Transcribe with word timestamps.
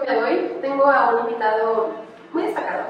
de 0.00 0.22
hoy 0.22 0.58
tengo 0.60 0.86
a 0.86 1.14
un 1.14 1.20
invitado 1.28 1.90
muy 2.32 2.44
destacado. 2.44 2.84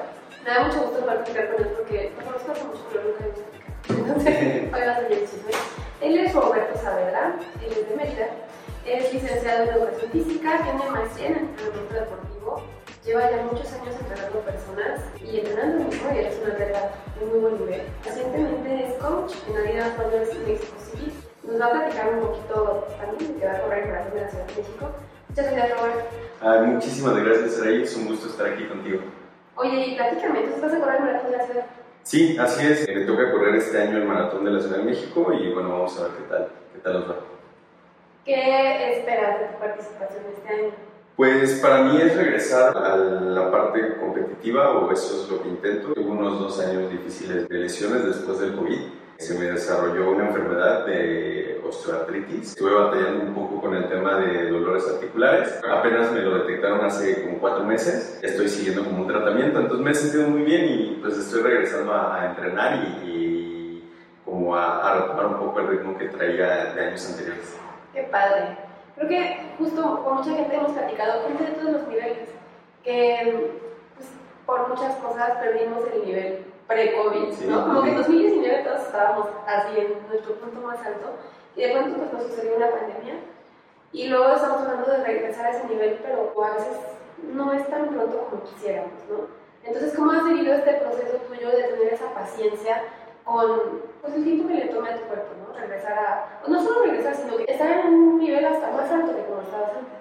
Me 0.45 0.51
da 0.51 0.65
mucho 0.65 0.81
gusto 0.83 1.05
platicar 1.05 1.53
con 1.53 1.65
él 1.65 1.73
porque 1.77 2.13
lo 2.19 2.25
conozco 2.25 2.53
hace 2.53 2.65
mucho, 2.65 2.81
pero 2.91 3.05
nunca 3.05 3.25
he 3.25 3.93
Entonces, 4.01 4.75
hoy 4.75 4.81
va 4.81 4.93
a 4.93 4.95
salir 4.95 5.13
el 5.13 5.21
chisme. 5.21 5.53
Él 6.01 6.19
es 6.19 6.35
Roberto 6.35 6.79
Saavedra, 6.79 7.37
él 7.65 7.73
es 7.73 7.89
de 7.89 7.97
Mérida, 7.97 8.27
es 8.85 9.13
licenciado 9.13 9.65
en 9.65 9.69
Educación 9.71 10.11
Física, 10.11 10.61
tiene 10.63 10.91
maestría 10.91 11.29
en 11.29 11.37
entrenamiento 11.37 11.95
deportivo, 11.95 12.63
lleva 13.05 13.31
ya 13.31 13.43
muchos 13.43 13.73
años 13.73 13.95
entrenando 14.01 14.41
personas 14.41 15.01
y 15.21 15.39
entrenando 15.41 15.85
mismo 15.85 16.11
y 16.15 16.19
es 16.19 16.39
una 16.43 16.53
atleta 16.53 16.91
de 17.19 17.27
muy 17.27 17.39
buen 17.39 17.59
nivel. 17.59 17.83
Recientemente 18.05 18.87
es 18.87 18.95
coach 19.03 19.33
en 19.49 19.57
Adidas 19.57 19.99
Runners 19.99 20.35
Mexico 20.47 20.77
City. 20.79 21.13
Nos 21.45 21.61
va 21.61 21.67
a 21.67 21.71
platicar 21.71 22.15
un 22.15 22.21
poquito 22.21 22.89
también 22.99 23.35
de 23.35 23.41
que 23.41 23.47
va 23.47 23.53
a 23.53 23.61
correr 23.61 23.87
de 23.87 24.21
la 24.21 24.29
Ciudad 24.29 24.47
de 24.47 24.63
México. 24.63 24.91
Muchas 25.37 25.53
gracias, 25.53 25.79
Robert. 25.79 26.01
Ah, 26.41 26.63
muchísimas 26.65 27.17
gracias, 27.23 27.61
Araí. 27.61 27.83
Es 27.83 27.95
un 27.95 28.07
gusto 28.07 28.29
estar 28.29 28.47
aquí 28.47 28.65
contigo. 28.65 29.01
Oye, 29.57 29.89
y 29.89 29.95
platícame, 29.95 30.41
¿tú 30.41 30.55
estás 30.55 30.73
a 30.73 30.81
correr 30.81 30.97
el 30.97 31.03
maratón 31.03 31.31
de 31.31 31.37
la 31.37 31.45
ciudad? 31.45 31.67
Sí, 32.05 32.39
así 32.41 32.67
es. 32.67 32.89
Me 32.89 33.05
toca 33.05 33.31
correr 33.31 33.55
este 33.57 33.83
año 33.83 33.99
el 33.99 34.07
maratón 34.07 34.47
de 34.47 34.53
la 34.53 34.61
Ciudad 34.61 34.79
de 34.79 34.85
México 34.85 35.31
y 35.35 35.53
bueno, 35.53 35.69
vamos 35.73 35.99
a 36.01 36.05
ver 36.05 36.13
qué 36.13 36.23
tal, 36.31 36.49
qué 36.73 36.79
tal 36.79 36.93
nos 36.95 37.11
va. 37.11 37.17
¿Qué 38.25 38.99
esperas 38.99 39.41
de 39.41 39.47
tu 39.49 39.59
participación 39.59 40.23
este 40.35 40.49
año? 40.49 40.71
Pues 41.17 41.61
para 41.61 41.83
mí 41.83 42.01
es 42.01 42.17
regresar 42.17 42.75
a 42.75 42.97
la 42.97 43.51
parte 43.51 43.99
competitiva 44.01 44.71
o 44.71 44.91
eso 44.91 45.23
es 45.23 45.31
lo 45.31 45.43
que 45.43 45.51
intento. 45.51 45.93
Tuve 45.93 46.07
unos 46.07 46.41
dos 46.41 46.61
años 46.61 46.91
difíciles 46.91 47.47
de 47.47 47.59
lesiones 47.59 48.07
después 48.07 48.39
del 48.41 48.57
COVID. 48.57 48.79
Se 49.19 49.39
me 49.39 49.45
desarrolló 49.45 50.13
una 50.13 50.29
enfermedad 50.29 50.87
de 50.87 51.56
osteoartritis. 51.69 52.51
Estuve 52.51 52.75
batallando 52.75 53.25
un 53.25 53.35
poco 53.35 53.61
con 53.61 53.75
el 53.75 53.89
tema 53.89 54.17
de 54.17 54.51
dolores 54.51 54.87
articulares. 54.89 55.61
Apenas 55.71 56.13
me 56.13 56.21
lo 56.21 56.39
detectaron 56.39 56.85
hace 56.85 57.25
como 57.25 57.39
cuatro 57.39 57.65
meses. 57.65 58.19
Estoy 58.23 58.49
siguiendo 58.49 58.85
como 58.85 59.03
un 59.03 59.09
tratamiento, 59.09 59.61
entonces 59.61 59.85
me 59.85 59.91
he 59.91 59.95
sentido 59.95 60.29
muy 60.29 60.43
bien 60.43 60.65
y 60.67 60.99
pues 61.03 61.17
estoy 61.17 61.43
regresando 61.43 61.93
a, 61.93 62.21
a 62.23 62.27
entrenar 62.31 62.75
y, 63.05 63.09
y 63.09 63.93
como 64.25 64.57
a, 64.57 64.91
a 64.91 65.01
retomar 65.01 65.27
un 65.27 65.39
poco 65.39 65.61
el 65.61 65.69
ritmo 65.69 65.97
que 65.99 66.09
traía 66.09 66.73
de 66.75 66.87
años 66.87 67.09
anteriores. 67.11 67.57
Qué 67.93 68.03
padre. 68.05 68.57
Creo 68.97 69.09
que 69.09 69.41
justo 69.59 70.03
con 70.05 70.17
mucha 70.17 70.31
gente 70.35 70.57
hemos 70.57 70.73
platicado, 70.73 71.23
gente 71.27 71.45
de 71.45 71.51
todos 71.53 71.73
los 71.73 71.89
niveles, 71.89 72.29
que 72.83 73.53
pues, 73.95 74.09
por 74.47 74.69
muchas 74.69 74.95
cosas 74.97 75.33
perdimos 75.39 75.85
el 75.95 76.05
nivel 76.07 76.45
pre-COVID, 76.67 77.33
Sí. 77.35 77.47
¿no? 77.47 77.65
Como 77.67 77.83
que 77.83 77.91
en 77.91 77.97
2019 77.99 78.65
todos 78.65 78.81
estábamos 78.87 79.29
así 79.47 79.79
en 79.81 80.09
nuestro 80.09 80.35
punto 80.37 80.67
más 80.67 80.79
alto 80.85 81.11
y 81.57 81.63
de 81.63 81.73
pronto 81.73 81.99
pues 81.99 82.13
nos 82.13 82.23
sucedió 82.25 82.57
una 82.57 82.71
pandemia 82.71 83.15
y 83.93 84.09
luego 84.09 84.35
estamos 84.35 84.61
hablando 84.61 84.91
de 84.91 85.05
regresar 85.05 85.47
a 85.47 85.51
ese 85.51 85.67
nivel, 85.69 85.99
pero 86.03 86.33
a 86.45 86.55
veces 86.55 86.77
no 87.33 87.53
es 87.55 87.67
tan 87.69 87.89
pronto 87.89 88.29
como 88.29 88.43
quisiéramos, 88.45 88.93
¿no? 89.09 89.27
Entonces, 89.65 89.95
¿cómo 89.97 90.13
has 90.13 90.25
vivido 90.25 90.55
este 90.55 90.75
proceso 90.75 91.17
tuyo 91.29 91.49
de 91.51 91.63
tener 91.65 91.95
esa 91.95 92.13
paciencia 92.15 92.83
con 93.25 93.83
pues, 94.01 94.15
el 94.15 94.25
tiempo 94.25 94.49
que 94.49 94.55
le 94.55 94.67
toma 94.67 94.91
a 94.91 94.97
tu 94.97 95.05
cuerpo, 95.07 95.33
¿no? 95.41 95.59
Regresar 95.59 95.99
a, 95.99 96.41
o 96.45 96.51
no 96.51 96.63
solo 96.63 96.83
regresar, 96.85 97.17
sino 97.17 97.37
que 97.39 97.51
estar 97.51 97.87
en 97.87 97.95
un 97.95 98.19
nivel 98.19 98.45
hasta 98.45 98.71
más 98.71 98.91
alto 98.91 99.13
de 99.13 99.25
como 99.25 99.41
estabas 99.41 99.71
antes. 99.71 99.99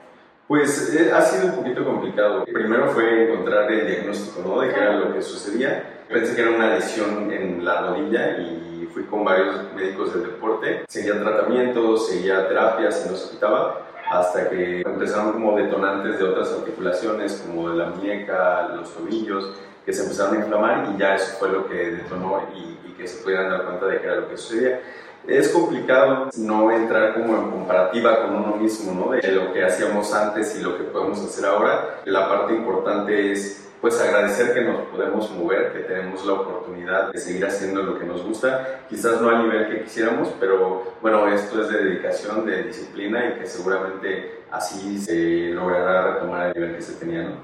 Pues 0.48 0.94
eh, 0.94 1.12
ha 1.12 1.22
sido 1.22 1.48
un 1.48 1.56
poquito 1.56 1.84
complicado. 1.84 2.46
Primero 2.46 2.90
fue 2.90 3.32
encontrar 3.32 3.72
el 3.72 3.88
diagnóstico, 3.88 4.48
¿no? 4.48 4.62
De 4.62 4.72
qué 4.72 4.80
era 4.80 4.94
lo 4.94 5.14
que 5.14 5.22
sucedía. 5.22 6.04
Pensé 6.08 6.36
que 6.36 6.42
era 6.42 6.52
una 6.52 6.76
lesión 6.76 7.32
en 7.32 7.66
la 7.66 7.82
rodilla 7.82 8.38
y 8.38 8.65
fui 8.94 9.04
con 9.04 9.24
varios 9.24 9.74
médicos 9.76 10.14
del 10.14 10.24
deporte. 10.24 10.86
Seguía 10.88 11.20
tratamientos, 11.22 12.08
seguía 12.08 12.48
terapias 12.48 13.06
y 13.06 13.10
no 13.12 13.16
se 13.16 13.32
quitaba 13.32 13.82
hasta 14.10 14.50
que 14.50 14.82
empezaron 14.82 15.34
como 15.34 15.58
detonantes 15.58 16.20
de 16.20 16.26
otras 16.26 16.52
articulaciones 16.52 17.44
como 17.46 17.70
la 17.70 17.88
muñeca, 17.88 18.70
los 18.76 18.94
tobillos, 18.94 19.54
que 19.86 19.94
se 19.94 20.04
empezaron 20.04 20.36
a 20.36 20.40
inflamar 20.40 20.90
y 20.94 21.00
ya 21.00 21.16
eso 21.16 21.38
fue 21.40 21.50
lo 21.50 21.68
que 21.68 21.92
detonó 21.92 22.42
y, 22.56 22.78
y 22.88 22.94
que 22.94 23.08
se 23.08 23.24
pudieran 23.24 23.50
dar 23.50 23.66
cuenta 23.66 23.88
de 23.88 24.00
qué 24.00 24.06
era 24.06 24.16
lo 24.18 24.30
que 24.30 24.38
sucedía. 24.38 24.82
Es 25.28 25.50
complicado 25.50 26.30
no 26.38 26.72
entrar 26.72 27.16
como 27.16 27.36
en 27.36 27.50
comparativa 27.50 28.22
con 28.22 28.36
uno 28.36 28.58
mismo, 28.58 28.94
¿no? 28.94 29.12
De 29.12 29.32
lo 29.32 29.54
que 29.54 29.66
hacíamos 29.66 30.14
antes 30.14 30.56
y 30.60 30.64
lo 30.64 30.78
que 30.78 30.84
podemos 30.84 31.20
hacer 31.20 31.46
ahora. 31.46 32.02
La 32.06 32.30
parte 32.30 32.54
importante 32.54 33.32
es 33.32 33.65
pues 33.86 34.02
agradecer 34.02 34.52
que 34.56 34.62
nos 34.62 34.82
podemos 34.88 35.30
mover, 35.30 35.72
que 35.72 35.82
tenemos 35.82 36.26
la 36.26 36.34
oportunidad 36.34 37.12
de 37.12 37.20
seguir 37.20 37.46
haciendo 37.46 37.84
lo 37.84 38.00
que 38.00 38.06
nos 38.06 38.24
gusta, 38.24 38.80
quizás 38.90 39.22
no 39.22 39.30
al 39.30 39.44
nivel 39.44 39.70
que 39.70 39.84
quisiéramos, 39.84 40.30
pero 40.40 40.94
bueno, 41.04 41.28
esto 41.28 41.62
es 41.62 41.70
de 41.70 41.84
dedicación, 41.84 42.48
de 42.48 42.64
disciplina 42.64 43.24
y 43.24 43.40
que 43.40 43.46
seguramente 43.46 44.42
así 44.50 44.98
se 44.98 45.52
logrará 45.54 46.14
retomar 46.14 46.48
el 46.48 46.54
nivel 46.56 46.76
que 46.78 46.82
se 46.82 46.94
tenía, 46.94 47.26
¿no? 47.26 47.36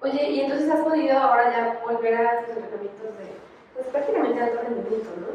Oye, 0.00 0.28
y 0.28 0.40
entonces 0.40 0.68
has 0.68 0.80
podido 0.80 1.16
ahora 1.16 1.52
ya 1.52 1.80
volver 1.84 2.14
a 2.16 2.40
tus 2.40 2.56
entrenamientos 2.56 3.18
de, 3.20 3.30
pues 3.72 3.86
prácticamente 3.86 4.42
alto 4.42 4.58
rendimiento, 4.62 5.10
¿no? 5.20 5.26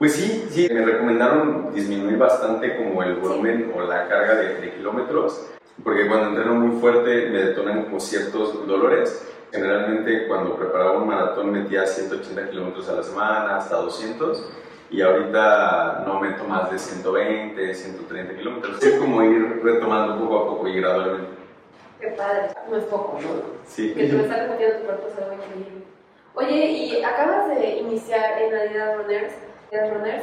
Pues 0.00 0.14
sí, 0.14 0.48
sí, 0.50 0.68
me 0.68 0.84
recomendaron 0.84 1.72
disminuir 1.72 2.18
bastante 2.18 2.76
como 2.76 3.04
el 3.04 3.14
volumen 3.20 3.72
o 3.72 3.82
la 3.82 4.08
carga 4.08 4.34
de, 4.34 4.56
de 4.56 4.74
kilómetros, 4.74 5.46
porque 5.82 6.08
cuando 6.08 6.28
entreno 6.28 6.54
muy 6.54 6.80
fuerte 6.80 7.28
me 7.30 7.38
detonan 7.38 7.84
como 7.84 8.00
ciertos 8.00 8.66
dolores. 8.66 9.32
Generalmente 9.52 10.26
cuando 10.26 10.56
preparaba 10.56 10.98
un 10.98 11.06
maratón 11.06 11.52
metía 11.52 11.86
180 11.86 12.50
kilómetros 12.50 12.88
a 12.88 12.94
la 12.94 13.02
semana, 13.02 13.56
hasta 13.56 13.76
200, 13.76 14.44
y 14.90 15.02
ahorita 15.02 16.04
no 16.06 16.20
meto 16.20 16.44
más 16.44 16.70
de 16.70 16.78
120, 16.78 17.74
130 17.74 18.36
kilómetros. 18.36 18.82
Es 18.82 18.98
como 18.98 19.22
ir 19.22 19.60
retomando 19.62 20.18
poco 20.18 20.38
a 20.38 20.46
poco 20.48 20.68
y 20.68 20.80
gradualmente. 20.80 21.30
Qué 22.00 22.08
padre, 22.08 22.48
no 22.68 22.76
es 22.76 22.84
poco, 22.84 23.18
¿no? 23.22 23.28
Sí. 23.66 23.94
Que 23.94 24.06
te 24.06 24.12
lo 24.12 24.22
está 24.24 24.46
repitiendo 24.46 24.78
tu 24.78 24.84
cuerpo 24.84 25.08
es 25.08 25.18
algo 25.18 25.32
increíble. 25.34 25.84
Oye, 26.34 26.66
y 26.66 27.02
acabas 27.02 27.48
de 27.48 27.78
iniciar 27.78 28.42
en 28.42 28.54
Adidas 28.54 28.98
Runners. 28.98 29.32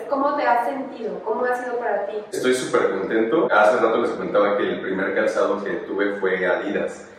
¿Cómo 0.10 0.36
te 0.36 0.44
has 0.44 0.68
sentido? 0.68 1.20
¿Cómo 1.24 1.44
ha 1.44 1.56
sido 1.56 1.78
para 1.78 2.06
ti? 2.06 2.14
Estoy 2.32 2.54
súper 2.54 2.92
contento. 2.92 3.48
Hace 3.52 3.78
rato 3.78 3.98
les 3.98 4.12
comentaba 4.12 4.58
que 4.58 4.64
el 4.64 4.82
primer 4.82 5.14
calzado 5.14 5.64
que 5.64 5.72
tuve 5.88 6.16
fue 6.20 6.46
Adidas. 6.46 7.10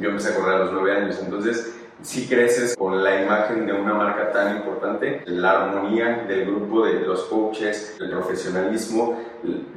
Yo 0.00 0.10
empecé 0.10 0.32
a 0.32 0.36
correr 0.36 0.54
a 0.56 0.58
los 0.64 0.72
9 0.72 0.92
años, 0.92 1.18
entonces 1.22 1.74
si 2.02 2.26
creces 2.26 2.76
con 2.76 3.02
la 3.02 3.22
imagen 3.22 3.64
de 3.64 3.72
una 3.72 3.94
marca 3.94 4.32
tan 4.32 4.56
importante, 4.56 5.22
la 5.26 5.62
armonía 5.62 6.24
del 6.26 6.46
grupo, 6.46 6.84
de 6.84 6.94
los 7.00 7.22
coaches, 7.24 7.96
el 8.00 8.10
profesionalismo, 8.10 9.20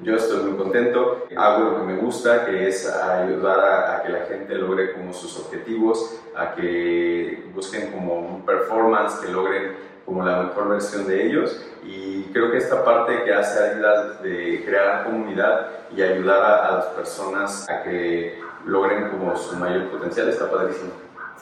yo 0.02 0.16
estoy 0.16 0.44
muy 0.44 0.58
contento, 0.58 1.28
hago 1.36 1.64
lo 1.64 1.78
que 1.78 1.84
me 1.84 1.98
gusta, 1.98 2.46
que 2.46 2.68
es 2.68 2.92
ayudar 2.92 3.60
a, 3.60 3.96
a, 3.96 4.04
que 4.04 4.10
la 4.10 4.26
gente 4.26 4.56
logre 4.56 4.94
como 4.94 5.14
sus 5.14 5.38
objetivos, 5.40 6.20
a 6.36 6.56
que 6.56 7.44
busquen 7.54 7.92
como 7.92 8.20
un 8.20 8.46
performance, 8.46 9.20
que 9.24 9.32
logren 9.32 9.76
como 10.06 10.24
la 10.24 10.44
mejor 10.44 10.70
versión 10.70 11.08
de 11.08 11.26
ellos 11.26 11.66
y 11.84 12.24
creo 12.32 12.52
que 12.52 12.58
esta 12.58 12.84
parte 12.84 13.24
que 13.24 13.34
hace 13.34 13.60
Adidas 13.60 14.22
de 14.22 14.64
crear 14.66 15.04
comunidad 15.06 15.68
y 15.96 16.02
ayudar 16.02 16.44
a, 16.44 16.68
a 16.68 16.72
las 16.76 16.86
personas 16.88 17.70
a 17.70 17.84
que 17.84 18.40
logren 18.66 19.10
como 19.10 19.36
su 19.36 19.56
mayor 19.56 19.90
potencial 19.90 20.30
está 20.30 20.50
padrísimo. 20.50 20.92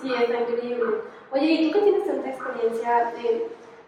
Sí, 0.01 0.13
está 0.13 0.39
increíble. 0.41 1.01
Oye, 1.31 1.45
¿y 1.45 1.71
tú 1.71 1.79
que 1.79 1.83
tienes 1.85 2.05
tanta 2.05 2.29
experiencia 2.29 3.11
de 3.15 3.47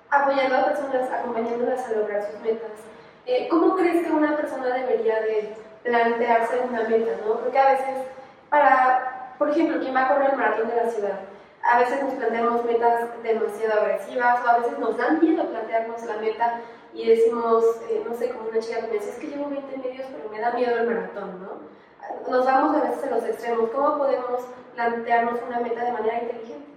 apoyando 0.09 0.55
a 0.55 0.65
personas, 0.65 1.11
acompañándolas 1.11 1.87
a 1.87 1.91
lograr 1.93 2.23
sus 2.31 2.41
metas? 2.41 2.71
Eh, 3.25 3.47
¿Cómo 3.49 3.75
crees 3.75 4.05
que 4.05 4.11
una 4.11 4.35
persona 4.37 4.67
debería 4.67 5.21
de 5.21 5.55
plantearse 5.83 6.61
una 6.69 6.83
meta, 6.83 7.11
no? 7.25 7.39
Porque 7.39 7.59
a 7.59 7.71
veces, 7.71 8.07
para, 8.49 9.35
por 9.37 9.49
ejemplo, 9.49 9.79
quien 9.79 9.95
va 9.95 10.05
a 10.05 10.07
correr 10.07 10.31
el 10.31 10.37
maratón 10.37 10.69
de 10.69 10.75
la 10.75 10.89
ciudad, 10.89 11.19
a 11.65 11.79
veces 11.79 12.03
nos 12.03 12.13
planteamos 12.13 12.63
metas 12.63 13.09
demasiado 13.23 13.81
agresivas 13.81 14.39
o 14.45 14.47
a 14.47 14.57
veces 14.59 14.77
nos 14.77 14.97
dan 14.97 15.19
miedo 15.19 15.49
plantearnos 15.49 16.03
la 16.03 16.17
meta 16.17 16.61
y 16.93 17.09
decimos, 17.09 17.63
eh, 17.89 18.03
no 18.07 18.15
sé, 18.15 18.29
como 18.29 18.49
una 18.49 18.59
chica 18.59 18.81
que 18.81 18.87
me 18.87 18.93
dice, 18.93 19.09
es 19.09 19.15
que 19.17 19.27
llevo 19.27 19.49
20 19.49 19.77
medios, 19.77 20.07
pero 20.15 20.29
me 20.29 20.39
da 20.39 20.53
miedo 20.53 20.77
el 20.77 20.87
maratón, 20.87 21.41
¿no? 21.41 22.31
Nos 22.31 22.45
vamos 22.45 22.77
a 22.77 22.81
veces 22.81 23.03
a 23.03 23.09
los 23.15 23.23
extremos. 23.25 23.69
¿Cómo 23.71 23.97
podemos 23.97 24.41
plantearnos 24.75 25.39
una 25.47 25.59
meta 25.59 25.83
de 25.83 25.91
manera 25.91 26.21
inteligente? 26.21 26.74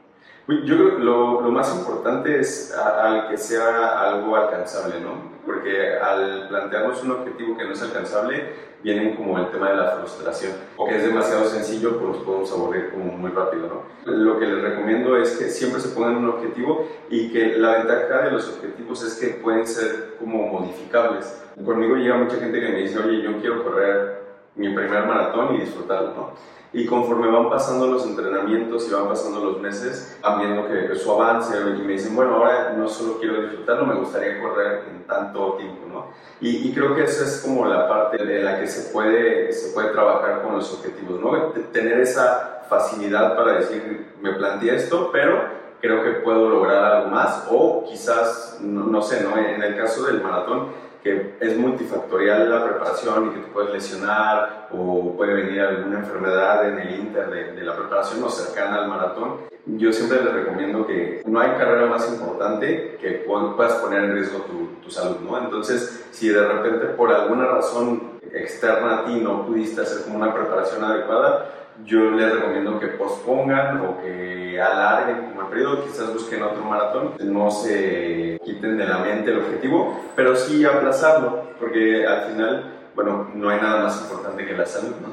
Yo 0.49 0.77
creo 0.77 0.97
que 0.97 1.03
lo, 1.05 1.43
lo 1.43 1.51
más 1.51 1.75
importante 1.77 2.41
es 2.41 2.75
al 2.75 3.29
que 3.29 3.37
sea 3.37 4.01
algo 4.01 4.35
alcanzable, 4.35 4.99
¿no? 4.99 5.39
Porque 5.45 5.99
al 5.99 6.49
plantearnos 6.49 7.03
un 7.03 7.11
objetivo 7.11 7.55
que 7.57 7.65
no 7.65 7.73
es 7.73 7.83
alcanzable, 7.83 8.55
viene 8.83 9.15
como 9.15 9.39
el 9.39 9.51
tema 9.51 9.71
de 9.71 9.77
la 9.77 9.91
frustración. 9.97 10.53
O 10.79 10.87
que 10.87 10.97
es 10.97 11.05
demasiado 11.05 11.45
sencillo, 11.47 11.99
pues 11.99 12.17
nos 12.17 12.25
podemos 12.25 12.53
aburrir 12.53 12.91
como 12.91 13.13
muy 13.13 13.31
rápido, 13.31 13.67
¿no? 13.67 14.11
Lo 14.11 14.39
que 14.39 14.47
les 14.47 14.63
recomiendo 14.63 15.19
es 15.19 15.37
que 15.37 15.51
siempre 15.51 15.81
se 15.81 15.89
pongan 15.89 16.17
un 16.17 16.31
objetivo 16.31 16.89
y 17.11 17.31
que 17.31 17.59
la 17.59 17.79
ventaja 17.79 18.23
de 18.23 18.31
los 18.31 18.49
objetivos 18.49 19.05
es 19.05 19.17
que 19.17 19.41
pueden 19.43 19.67
ser 19.67 20.15
como 20.19 20.47
modificables. 20.47 21.43
Conmigo 21.63 21.97
llega 21.97 22.17
mucha 22.17 22.37
gente 22.37 22.59
que 22.59 22.69
me 22.69 22.79
dice, 22.79 22.99
oye, 22.99 23.21
yo 23.21 23.39
quiero 23.41 23.65
correr 23.65 24.28
mi 24.59 24.69
primer 24.75 25.07
maratón 25.07 25.55
y 25.55 25.61
disfrutarlo, 25.61 26.15
¿no? 26.15 26.59
Y 26.71 26.85
conforme 26.85 27.29
van 27.29 27.49
pasando 27.49 27.87
los 27.87 28.05
entrenamientos 28.05 28.87
y 28.89 28.93
van 28.93 29.09
pasando 29.09 29.43
los 29.43 29.61
meses, 29.61 30.19
van 30.23 30.39
viendo 30.39 30.69
que 30.69 30.95
su 30.97 31.11
avance 31.11 31.57
y 31.57 31.83
me 31.83 31.95
dicen, 31.95 32.15
bueno, 32.15 32.35
ahora 32.35 32.75
no 32.77 32.87
solo 32.89 33.19
quiero 33.19 33.41
disfrutarlo, 33.41 33.87
me 33.87 33.95
gustaría 33.95 34.39
correr 34.39 34.83
en 34.91 35.05
tanto 35.05 35.55
tiempo, 35.55 35.87
¿no? 35.89 36.07
Y, 36.43 36.69
y, 36.69 36.73
creo 36.75 36.95
que 36.95 37.05
esa 37.05 37.25
es 37.25 37.41
como 37.41 37.65
la 37.65 37.89
parte 37.89 38.23
de 38.23 38.43
la 38.43 38.61
que 38.61 38.67
se 38.67 38.93
puede, 38.93 39.51
se 39.53 39.73
puede 39.73 39.89
trabajar 39.91 40.43
con 40.43 40.57
los 40.57 40.73
objetivos, 40.75 41.19
¿no? 41.21 41.31
Tener 41.73 42.01
esa 42.01 42.65
facilidad 42.69 43.35
para 43.35 43.55
decir, 43.55 44.13
me 44.21 44.35
planteé 44.35 44.77
esto, 44.77 45.09
pero 45.11 45.43
creo 45.81 46.03
que 46.05 46.11
puedo 46.21 46.51
lograr 46.51 46.85
algo 46.85 47.11
más 47.11 47.47
o 47.51 47.85
quizás, 47.89 48.59
no, 48.61 48.85
no 48.85 49.01
sé, 49.01 49.23
¿no? 49.23 49.39
En 49.39 49.63
el 49.63 49.77
caso 49.77 50.05
del 50.05 50.23
maratón, 50.23 50.69
que 51.03 51.37
es 51.41 51.57
multifactorial 51.57 52.51
la 52.51 52.65
preparación 52.65 53.29
y 53.29 53.31
que 53.31 53.41
te 53.41 53.53
puedes 53.53 53.73
lesionar 53.73 54.69
o 54.73 55.15
puede 55.17 55.35
venir 55.35 55.61
alguna 55.61 56.01
enfermedad 56.01 56.69
en 56.69 56.79
el 56.79 57.01
inter 57.01 57.31
de, 57.31 57.63
la 57.63 57.77
preparación 57.77 58.23
o 58.25 58.31
cercana 58.31 58.77
al 58.83 58.89
maratón, 58.89 59.37
yo 59.67 59.93
siempre 59.93 60.23
les 60.23 60.33
recomiendo 60.33 60.87
que 60.87 61.23
no 61.27 61.41
hay 61.41 61.51
carrera 61.51 61.87
más 61.87 62.09
importante 62.11 62.97
que 63.01 63.25
puedas 63.27 63.75
poner 63.75 64.05
en 64.05 64.15
riesgo 64.15 64.39
tu, 64.43 64.81
tu 64.83 64.91
salud, 64.91 65.19
¿no? 65.21 65.39
Entonces, 65.39 66.07
si 66.11 66.29
de 66.29 66.47
repente 66.47 66.87
por 66.87 67.13
alguna 67.13 67.47
razón 67.47 68.19
externa 68.33 68.99
a 68.99 69.05
ti 69.05 69.21
no 69.21 69.47
pudiste 69.47 69.83
hacer 69.83 70.05
como 70.05 70.19
una 70.19 70.35
preparación 70.35 70.85
adecuada, 70.85 71.58
yo 71.85 72.11
les 72.11 72.33
recomiendo 72.33 72.79
que 72.79 72.89
pospongan 72.89 73.81
o 73.87 74.01
que 74.01 74.61
alarguen 74.61 75.31
como 75.31 75.43
el 75.43 75.47
periodo, 75.49 75.85
quizás 75.85 76.13
busquen 76.13 76.43
otro 76.43 76.63
maratón, 76.65 77.15
no 77.21 77.51
se 77.51 78.39
quiten 78.45 78.77
de 78.77 78.87
la 78.87 78.99
mente 78.99 79.31
el 79.31 79.39
objetivo, 79.39 80.01
pero 80.17 80.37
sí 80.37 80.65
aplazarlo, 80.65 81.45
porque 81.59 82.07
al 82.07 82.23
final, 82.23 82.91
bueno, 82.95 83.31
no 83.35 83.49
hay 83.51 83.61
nada 83.61 83.85
más 83.85 84.03
importante 84.03 84.45
que 84.45 84.55
la 84.55 84.67
salud, 84.67 84.95
¿no? 85.01 85.09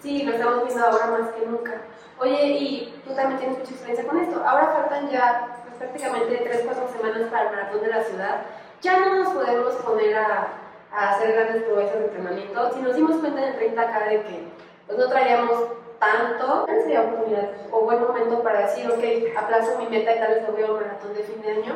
Sí, 0.00 0.22
lo 0.22 0.32
estamos 0.32 0.66
viendo 0.66 0.84
ahora 0.84 1.06
más 1.18 1.30
que 1.30 1.46
nunca. 1.46 1.72
Oye, 2.18 2.46
y 2.46 2.94
tú 3.06 3.14
también 3.14 3.38
tienes 3.38 3.58
mucha 3.58 3.70
experiencia 3.70 4.06
con 4.06 4.18
esto. 4.18 4.42
Ahora 4.46 4.68
faltan 4.68 5.10
ya 5.10 5.62
pues, 5.64 5.76
prácticamente 5.76 6.44
3-4 6.44 6.96
semanas 6.96 7.30
para 7.30 7.48
el 7.48 7.56
maratón 7.56 7.80
de 7.80 7.88
la 7.88 8.04
ciudad. 8.04 8.42
Ya 8.82 9.00
no 9.00 9.24
nos 9.24 9.32
podemos 9.32 9.74
poner 9.76 10.14
a, 10.16 10.48
a 10.92 11.10
hacer 11.10 11.32
grandes 11.32 11.62
proezas 11.64 11.98
de 11.98 12.04
entrenamiento. 12.04 12.70
Si 12.74 12.80
nos 12.82 12.94
dimos 12.94 13.16
cuenta 13.16 13.46
en 13.46 13.54
el 13.54 13.74
30K 13.74 14.08
de 14.10 14.22
que 14.22 14.48
pues, 14.86 14.98
no 14.98 15.08
traíamos 15.08 15.60
tanto, 16.04 16.66
sería 16.82 17.02
oportunidad 17.02 17.50
o 17.70 17.80
buen 17.80 18.00
momento 18.00 18.42
para 18.42 18.66
decir, 18.66 18.86
ok, 18.90 19.36
aplazo 19.36 19.78
mi 19.78 19.86
meta 19.86 20.14
y 20.14 20.18
tal 20.18 20.34
vez 20.34 20.42
lo 20.46 20.54
veo 20.54 20.74
un 20.74 20.80
maratón 20.80 21.14
de 21.14 21.22
fin 21.22 21.40
de 21.42 21.50
año. 21.50 21.74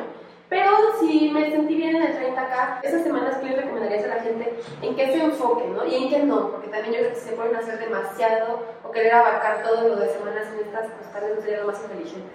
Pero 0.49 0.71
si 0.99 1.29
me 1.29 1.51
sentí 1.51 1.75
bien 1.75 1.95
en 1.95 2.03
el 2.03 2.17
30K, 2.17 2.79
esas 2.81 3.03
semanas 3.03 3.37
que 3.37 3.49
les 3.49 3.57
recomendarías 3.57 4.03
a 4.05 4.15
la 4.15 4.23
gente 4.23 4.51
en 4.81 4.95
qué 4.95 5.07
se 5.07 5.23
enfoque, 5.23 5.67
¿no? 5.67 5.85
Y 5.85 5.95
en 5.95 6.09
qué 6.09 6.23
no, 6.23 6.49
porque 6.49 6.69
también 6.69 6.93
yo 6.93 6.99
creo 7.01 7.13
que 7.13 7.19
se 7.19 7.33
pueden 7.33 7.55
hacer 7.55 7.77
demasiado 7.77 8.65
o 8.83 8.91
querer 8.91 9.13
abarcar 9.13 9.61
todo 9.61 9.89
lo 9.89 9.95
de 9.97 10.09
semanas 10.09 10.47
en 10.53 10.65
estas, 10.65 10.87
pues 10.87 11.13
tal 11.13 11.21
vez 11.21 11.35
no 11.35 11.41
sería 11.41 11.59
lo 11.59 11.67
más 11.67 11.81
inteligente. 11.83 12.31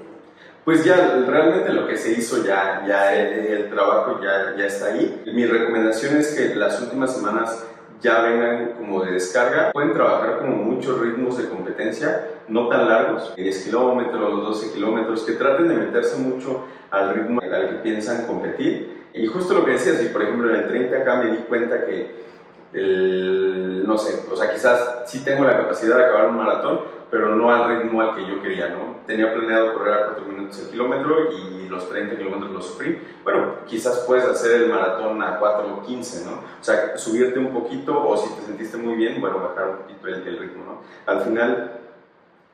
Pues 0.64 0.84
ya 0.84 0.96
realmente 1.26 1.72
lo 1.72 1.86
que 1.88 1.96
se 1.96 2.12
hizo 2.12 2.42
ya, 2.44 2.84
ya 2.86 3.14
el, 3.14 3.46
el, 3.46 3.70
trabajo 3.70 4.20
ya, 4.22 4.54
ya 4.56 4.66
está 4.66 4.86
ahí. 4.86 5.22
Mi 5.26 5.44
recomendación 5.44 6.16
es 6.16 6.34
que 6.34 6.54
las 6.54 6.80
últimas 6.80 7.14
semanas 7.14 7.66
ya 8.00 8.22
vengan 8.22 8.72
como 8.78 9.04
de 9.04 9.12
descarga. 9.12 9.72
Pueden 9.72 9.92
trabajar 9.92 10.38
como 10.38 10.56
muchos 10.56 11.00
ritmos 11.00 11.38
de 11.38 11.48
competencia, 11.48 12.26
no 12.48 12.68
tan 12.68 12.88
largos, 12.88 13.34
10 13.36 13.64
kilómetros, 13.64 14.42
12 14.42 14.72
kilómetros, 14.72 15.22
que 15.24 15.32
traten 15.32 15.68
de 15.68 15.74
meterse 15.74 16.16
mucho 16.18 16.64
al 16.90 17.14
ritmo 17.14 17.40
al 17.40 17.68
que 17.68 17.76
piensan 17.76 18.26
competir. 18.26 19.04
Y 19.14 19.26
justo 19.26 19.54
lo 19.54 19.64
que 19.64 19.72
decías, 19.72 19.98
si 19.98 20.06
por 20.08 20.22
ejemplo 20.22 20.50
en 20.50 20.56
el 20.56 20.66
30 20.66 20.96
acá 20.96 21.16
me 21.16 21.30
di 21.30 21.38
cuenta 21.48 21.84
que 21.86 22.24
el, 22.72 23.86
no 23.86 23.96
sé, 23.96 24.24
o 24.30 24.36
sea, 24.36 24.52
quizás 24.52 25.02
sí 25.06 25.24
tengo 25.24 25.44
la 25.44 25.56
capacidad 25.56 25.96
de 25.96 26.04
acabar 26.04 26.28
un 26.28 26.36
maratón, 26.36 26.80
pero 27.10 27.34
no 27.36 27.50
al 27.50 27.68
ritmo 27.68 28.00
al 28.00 28.14
que 28.14 28.26
yo 28.26 28.42
quería, 28.42 28.68
¿no? 28.68 28.96
Tenía 29.06 29.32
planeado 29.32 29.74
correr 29.74 29.94
a 29.94 30.06
4 30.06 30.24
minutos 30.26 30.58
el 30.60 30.70
kilómetro 30.70 31.32
y 31.32 31.68
los 31.68 31.88
30 31.88 32.16
kilómetros 32.16 32.50
los 32.50 32.66
sufrí. 32.66 32.98
Bueno, 33.22 33.56
quizás 33.66 34.04
puedes 34.06 34.24
hacer 34.24 34.62
el 34.62 34.70
maratón 34.70 35.22
a 35.22 35.38
4 35.38 35.74
o 35.74 35.82
15, 35.82 36.24
¿no? 36.24 36.32
O 36.32 36.64
sea, 36.64 36.96
subirte 36.96 37.38
un 37.38 37.52
poquito 37.52 38.06
o 38.06 38.16
si 38.16 38.34
te 38.34 38.42
sentiste 38.42 38.76
muy 38.76 38.94
bien, 38.94 39.20
bueno, 39.20 39.40
bajar 39.40 39.70
un 39.70 39.76
poquito 39.78 40.08
el, 40.08 40.26
el 40.26 40.38
ritmo, 40.38 40.64
¿no? 40.64 40.80
Al 41.06 41.20
final, 41.22 41.80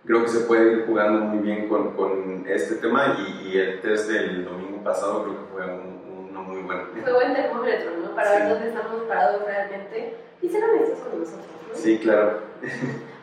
creo 0.04 0.22
que 0.22 0.28
se 0.28 0.40
puede 0.40 0.72
ir 0.72 0.86
jugando 0.86 1.20
muy 1.20 1.38
bien 1.38 1.68
con, 1.68 1.94
con 1.94 2.44
este 2.48 2.76
tema 2.76 3.16
y, 3.18 3.48
y, 3.48 3.58
el 3.58 3.80
test 3.80 4.10
del 4.10 4.44
domingo 4.44 4.82
pasado 4.82 5.24
creo 5.24 5.36
que 5.36 5.52
fue 5.52 5.66
un, 5.66 6.28
uno 6.30 6.42
muy 6.42 6.62
bueno. 6.62 6.82
Fue 7.02 7.12
buen 7.12 7.34
termómetro, 7.34 7.90
¿no? 8.02 8.14
Para 8.14 8.30
ver 8.30 8.48
dónde 8.48 8.68
estamos 8.68 9.02
parados 9.02 9.44
realmente 9.44 10.16
y 10.42 10.48
ser 10.48 10.64
honestos 10.64 10.98
con 10.98 11.20
nosotros, 11.20 11.46
¿no? 11.68 11.74
Sí, 11.74 11.98
claro. 11.98 12.40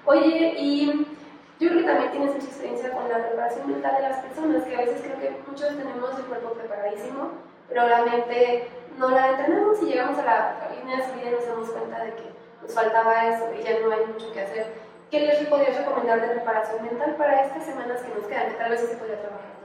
Oye, 0.06 0.56
y 0.58 1.17
yo 1.60 1.70
creo 1.70 1.82
que 1.82 1.88
también 1.88 2.12
tienes 2.12 2.34
mucha 2.36 2.46
experiencia 2.46 2.92
con 2.92 3.10
la 3.10 3.18
preparación 3.18 3.72
mental 3.72 3.96
de 3.96 4.10
las 4.10 4.20
personas, 4.20 4.64
que 4.64 4.76
a 4.76 4.80
veces 4.80 5.02
creo 5.02 5.20
que 5.20 5.42
muchos 5.48 5.70
tenemos 5.70 6.20
el 6.20 6.26
cuerpo 6.26 6.54
preparadísimo, 6.54 7.32
pero 7.68 7.88
la 7.88 8.06
mente 8.06 8.68
no 9.00 9.10
la 9.10 9.32
entrenamos 9.32 9.82
y 9.82 9.86
llegamos 9.86 10.20
a 10.20 10.26
la 10.26 10.70
línea 10.78 10.98
de 10.98 11.04
salida 11.04 11.30
y 11.30 11.34
nos 11.34 11.48
damos 11.48 11.70
cuenta 11.70 12.04
de 12.04 12.12
que 12.14 12.30
nos 12.62 12.74
faltaba 12.74 13.28
eso 13.28 13.46
y 13.58 13.64
ya 13.64 13.80
no 13.80 13.92
hay 13.92 14.06
mucho 14.06 14.32
que 14.32 14.42
hacer. 14.42 14.68
¿Qué 15.10 15.22
les 15.22 15.48
podrías 15.48 15.78
recomendar 15.78 16.22
de 16.22 16.28
preparación 16.28 16.84
mental 16.84 17.16
para 17.18 17.44
estas 17.46 17.66
semanas 17.66 18.02
que 18.02 18.14
nos 18.14 18.28
quedan, 18.28 18.50
que 18.50 18.58
tal 18.58 18.72
vez 18.72 18.82
se 18.82 18.96
podría 18.98 19.20
trabajar? 19.20 19.58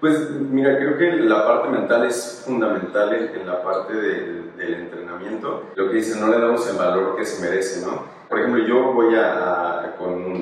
Pues 0.00 0.30
mira, 0.30 0.76
creo 0.76 0.96
que 0.96 1.12
la 1.12 1.46
parte 1.46 1.68
mental 1.68 2.06
es 2.06 2.42
fundamental 2.46 3.12
en, 3.12 3.46
la 3.46 3.62
parte 3.62 3.94
de, 3.94 4.42
del 4.56 4.74
entrenamiento. 4.74 5.64
Lo 5.74 5.88
que 5.88 5.96
dices, 5.96 6.16
no 6.16 6.28
le 6.28 6.38
damos 6.38 6.68
el 6.70 6.76
valor 6.76 7.16
que 7.16 7.24
se 7.24 7.42
merece, 7.42 7.86
¿no? 7.86 8.04
Por 8.28 8.38
ejemplo, 8.38 8.64
yo 8.64 8.92
voy 8.92 9.14
a, 9.16 9.96
con 9.98 10.32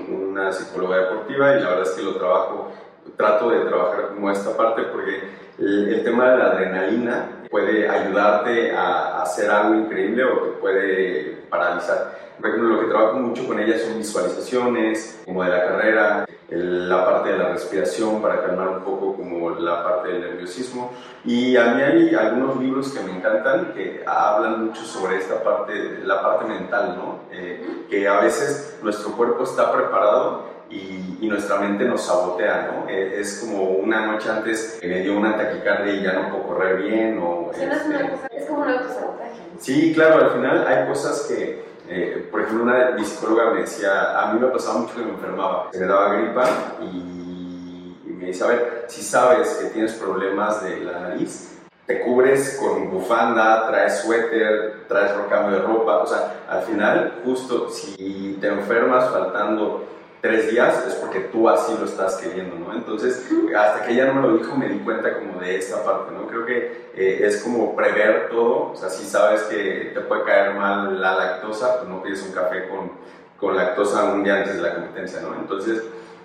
una 0.40 0.52
psicóloga 0.52 0.98
deportiva 0.98 1.56
y 1.56 1.60
la 1.60 1.70
verdad 1.70 1.82
es 1.82 1.90
que 1.90 2.02
lo 2.02 2.16
trabajo, 2.16 2.72
trato 3.16 3.50
de 3.50 3.60
trabajar 3.60 4.08
como 4.14 4.30
esta 4.30 4.56
parte 4.56 4.82
porque 4.82 5.22
el, 5.58 6.02
tema 6.04 6.30
de 6.30 6.38
la 6.38 6.44
adrenalina 6.52 7.28
puede 7.50 7.88
ayudarte 7.88 8.72
a, 8.72 9.22
hacer 9.22 9.50
algo 9.50 9.74
increíble 9.74 10.24
o 10.24 10.38
te 10.38 10.50
puede 10.60 11.37
paralizar. 11.48 12.18
Por 12.40 12.50
ejemplo, 12.50 12.76
lo 12.76 12.80
que 12.80 12.86
trabajo 12.86 13.18
mucho 13.18 13.46
con 13.46 13.58
ella 13.58 13.78
son 13.78 13.98
visualizaciones, 13.98 15.22
como 15.24 15.42
de 15.42 15.50
la 15.50 15.64
carrera, 15.64 16.26
la 16.50 17.04
parte 17.04 17.30
de 17.30 17.38
la 17.38 17.48
respiración 17.50 18.22
para 18.22 18.40
calmar 18.40 18.68
un 18.68 18.80
poco 18.80 19.16
como 19.16 19.50
la 19.50 19.82
parte 19.82 20.08
del 20.08 20.20
nerviosismo. 20.20 20.92
Y 21.24 21.56
a 21.56 21.74
mí 21.74 21.82
hay 21.82 22.14
algunos 22.14 22.56
libros 22.60 22.92
que 22.92 23.00
me 23.00 23.16
encantan 23.16 23.72
que 23.74 24.02
hablan 24.06 24.66
mucho 24.66 24.82
sobre 24.84 25.18
esta 25.18 25.42
parte, 25.42 26.00
la 26.04 26.22
parte 26.22 26.46
mental, 26.46 26.96
¿no? 26.96 27.20
Eh, 27.32 27.86
que 27.90 28.08
a 28.08 28.20
veces 28.20 28.78
nuestro 28.82 29.12
cuerpo 29.12 29.44
está 29.44 29.72
preparado 29.72 30.57
y, 30.70 31.18
y, 31.20 31.28
nuestra 31.28 31.58
mente 31.58 31.84
nos 31.84 32.02
sabotea, 32.02 32.70
¿no? 32.72 32.88
Eh, 32.88 33.20
es 33.20 33.38
como 33.40 33.70
una 33.70 34.06
noche 34.06 34.30
antes 34.30 34.78
me 34.82 35.00
dio 35.00 35.16
una 35.16 35.36
taquicardia 35.36 35.94
y 35.94 36.02
ya 36.02 36.12
no 36.12 36.30
puedo 36.30 36.48
correr 36.48 36.82
bien 36.82 37.18
o... 37.22 37.50
Este, 37.52 38.36
es 38.36 38.46
como 38.46 38.62
un 38.62 38.68
autosabotaje. 38.68 39.40
Sí, 39.58 39.92
claro, 39.94 40.24
al 40.26 40.30
final 40.32 40.66
hay 40.66 40.86
cosas 40.86 41.26
que 41.28 41.68
eh, 41.90 42.28
por 42.30 42.42
ejemplo, 42.42 42.64
una 42.64 42.90
mi 42.90 43.02
psicóloga 43.02 43.50
me 43.50 43.62
decía, 43.62 44.20
a 44.20 44.32
mí 44.32 44.40
me 44.40 44.48
pasaba 44.48 44.80
mucho 44.80 44.94
que 44.94 45.00
me 45.00 45.10
enfermaba, 45.10 45.68
se 45.72 45.80
me 45.80 45.86
daba 45.86 46.14
gripa 46.16 46.44
y, 46.82 47.96
y 48.04 48.10
me 48.10 48.26
dice, 48.26 48.44
a 48.44 48.48
ver, 48.48 48.84
si 48.88 49.02
sabes 49.02 49.54
que 49.54 49.70
tienes 49.70 49.94
problemas 49.94 50.62
de 50.62 50.80
la 50.80 51.00
nariz, 51.00 51.58
te 51.86 52.02
cubres 52.02 52.58
con 52.60 52.90
bufanda, 52.90 53.66
traes 53.68 54.02
suéter, 54.02 54.84
traes 54.86 55.12
cambio 55.30 55.58
de 55.58 55.66
ropa, 55.66 55.96
o 56.02 56.06
sea, 56.06 56.34
al 56.46 56.60
final, 56.60 57.20
justo 57.24 57.70
si 57.70 58.36
te 58.38 58.48
enfermas 58.48 59.08
faltando 59.10 59.84
tres 60.20 60.50
días 60.50 60.86
es 60.86 60.94
porque 60.94 61.20
tú 61.20 61.48
así 61.48 61.74
lo 61.78 61.84
estás 61.84 62.16
queriendo, 62.16 62.56
¿no? 62.56 62.74
Entonces, 62.74 63.28
hasta 63.56 63.84
que 63.84 63.92
ella 63.92 64.06
no 64.06 64.14
me 64.14 64.28
lo 64.28 64.36
dijo, 64.38 64.56
me 64.56 64.68
di 64.68 64.78
cuenta 64.80 65.14
como 65.18 65.40
de 65.40 65.56
esta 65.56 65.84
parte, 65.84 66.12
¿no? 66.12 66.26
Creo 66.26 66.44
que 66.44 66.90
eh, 66.94 67.20
es 67.22 67.42
como 67.42 67.76
prever 67.76 68.28
todo, 68.28 68.72
o 68.72 68.76
sea, 68.76 68.88
si 68.88 69.04
sabes 69.04 69.42
que 69.42 69.92
te 69.94 70.00
puede 70.00 70.24
caer 70.24 70.54
mal 70.54 71.00
la 71.00 71.14
lactosa, 71.14 71.78
pues 71.78 71.88
no 71.88 72.02
pides 72.02 72.22
un 72.26 72.32
café 72.32 72.68
con, 72.68 72.92
con 73.36 73.56
lactosa 73.56 74.12
un 74.12 74.24
día 74.24 74.36
antes 74.36 74.56
de 74.56 74.62
la 74.62 74.74
competencia, 74.74 75.20
¿no? 75.20 75.34
Entonces, 75.34 75.84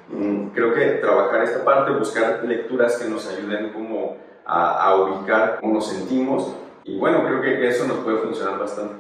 mm, 0.10 0.48
creo 0.48 0.74
que 0.74 0.86
trabajar 0.94 1.44
esta 1.44 1.64
parte, 1.64 1.92
buscar 1.92 2.44
lecturas 2.44 2.98
que 2.98 3.10
nos 3.10 3.28
ayuden 3.28 3.72
como 3.74 4.18
a, 4.46 4.88
a 4.88 4.96
ubicar 4.96 5.60
cómo 5.60 5.76
nos 5.76 5.90
sentimos, 5.90 6.56
y 6.84 6.98
bueno, 6.98 7.24
creo 7.26 7.42
que 7.42 7.68
eso 7.68 7.88
nos 7.88 7.98
puede 8.00 8.18
funcionar 8.18 8.60
bastante. 8.60 8.96